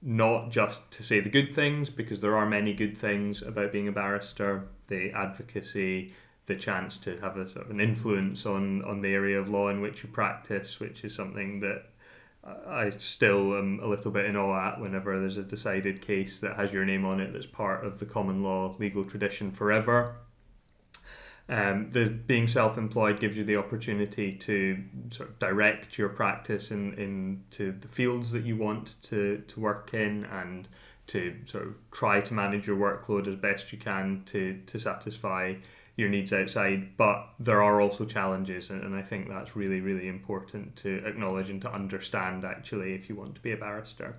Not 0.00 0.50
just 0.50 0.90
to 0.92 1.02
say 1.02 1.20
the 1.20 1.30
good 1.30 1.54
things, 1.54 1.90
because 1.90 2.20
there 2.20 2.36
are 2.36 2.46
many 2.46 2.72
good 2.72 2.96
things 2.96 3.42
about 3.42 3.72
being 3.72 3.88
a 3.88 3.92
barrister, 3.92 4.64
the 4.88 5.10
advocacy, 5.12 6.14
the 6.46 6.56
chance 6.56 6.98
to 6.98 7.18
have 7.20 7.36
a 7.36 7.50
sort 7.50 7.66
of 7.66 7.70
an 7.70 7.80
influence 7.80 8.44
on, 8.46 8.82
on 8.84 9.00
the 9.00 9.14
area 9.14 9.40
of 9.40 9.48
law 9.48 9.68
in 9.68 9.80
which 9.80 10.02
you 10.02 10.08
practice, 10.08 10.80
which 10.80 11.04
is 11.04 11.14
something 11.14 11.60
that 11.60 11.84
I 12.66 12.90
still 12.90 13.56
am 13.56 13.80
a 13.82 13.86
little 13.86 14.10
bit 14.10 14.26
in 14.26 14.36
awe 14.36 14.68
at 14.68 14.80
whenever 14.80 15.18
there's 15.18 15.38
a 15.38 15.42
decided 15.42 16.02
case 16.02 16.40
that 16.40 16.56
has 16.56 16.72
your 16.72 16.84
name 16.84 17.06
on 17.06 17.20
it 17.20 17.32
that's 17.32 17.46
part 17.46 17.86
of 17.86 17.98
the 17.98 18.04
common 18.04 18.42
law 18.42 18.76
legal 18.78 19.04
tradition 19.04 19.50
forever. 19.50 20.16
Um, 21.48 21.90
the 21.90 22.06
being 22.06 22.48
self-employed 22.48 23.20
gives 23.20 23.36
you 23.36 23.44
the 23.44 23.56
opportunity 23.56 24.32
to 24.32 24.82
sort 25.10 25.28
of 25.28 25.38
direct 25.38 25.98
your 25.98 26.08
practice 26.08 26.70
in 26.70 26.94
into 26.94 27.72
the 27.78 27.88
fields 27.88 28.30
that 28.30 28.44
you 28.44 28.56
want 28.56 28.94
to 29.02 29.42
to 29.48 29.60
work 29.60 29.92
in 29.92 30.24
and 30.24 30.68
to 31.08 31.36
sort 31.44 31.66
of 31.66 31.74
try 31.90 32.22
to 32.22 32.32
manage 32.32 32.66
your 32.66 32.78
workload 32.78 33.28
as 33.28 33.36
best 33.36 33.72
you 33.72 33.78
can 33.78 34.22
to 34.24 34.58
to 34.64 34.78
satisfy 34.78 35.54
your 35.96 36.08
needs 36.08 36.32
outside 36.32 36.96
but 36.96 37.28
there 37.38 37.62
are 37.62 37.78
also 37.78 38.06
challenges 38.06 38.70
and, 38.70 38.82
and 38.82 38.96
I 38.96 39.02
think 39.02 39.28
that's 39.28 39.54
really 39.54 39.82
really 39.82 40.08
important 40.08 40.76
to 40.76 41.06
acknowledge 41.06 41.50
and 41.50 41.60
to 41.60 41.70
understand 41.70 42.46
actually 42.46 42.94
if 42.94 43.10
you 43.10 43.16
want 43.16 43.34
to 43.34 43.42
be 43.42 43.52
a 43.52 43.56
barrister. 43.58 44.16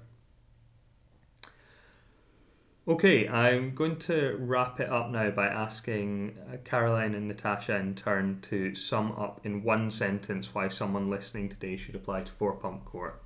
Okay, 2.87 3.27
I'm 3.27 3.73
going 3.73 3.97
to 3.99 4.37
wrap 4.39 4.79
it 4.79 4.91
up 4.91 5.09
now 5.09 5.31
by 5.31 5.47
asking 5.47 6.37
uh, 6.47 6.57
Caroline 6.63 7.15
and 7.15 7.27
Natasha 7.27 7.77
in 7.77 7.95
turn 7.95 8.41
to 8.43 8.75
sum 8.75 9.11
up 9.13 9.41
in 9.43 9.63
one 9.63 9.89
sentence 9.89 10.53
why 10.53 10.67
someone 10.67 11.09
listening 11.09 11.49
today 11.49 11.77
should 11.77 11.95
apply 11.95 12.21
to 12.21 12.31
Four 12.33 12.53
Pump 12.57 12.85
Court. 12.85 13.23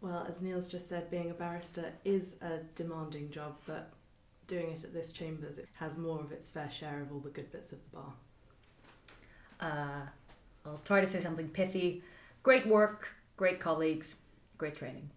Well, 0.00 0.26
as 0.28 0.42
Neil's 0.42 0.66
just 0.66 0.88
said, 0.88 1.12
being 1.12 1.30
a 1.30 1.34
barrister 1.34 1.92
is 2.04 2.34
a 2.42 2.58
demanding 2.74 3.30
job, 3.30 3.54
but 3.68 3.92
doing 4.48 4.72
it 4.72 4.82
at 4.82 4.92
this 4.92 5.12
chambers 5.12 5.58
it 5.58 5.68
has 5.74 5.96
more 5.96 6.18
of 6.18 6.32
its 6.32 6.48
fair 6.48 6.70
share 6.72 7.02
of 7.02 7.12
all 7.12 7.20
the 7.20 7.30
good 7.30 7.52
bits 7.52 7.70
of 7.70 7.78
the 7.84 7.96
bar. 7.96 8.12
Uh, 9.60 10.68
I'll 10.68 10.80
try 10.84 11.00
to 11.00 11.06
say 11.06 11.20
something 11.20 11.50
pithy. 11.50 12.02
Great 12.42 12.66
work, 12.66 13.10
great 13.36 13.60
colleagues, 13.60 14.16
great 14.56 14.74
training. 14.74 15.08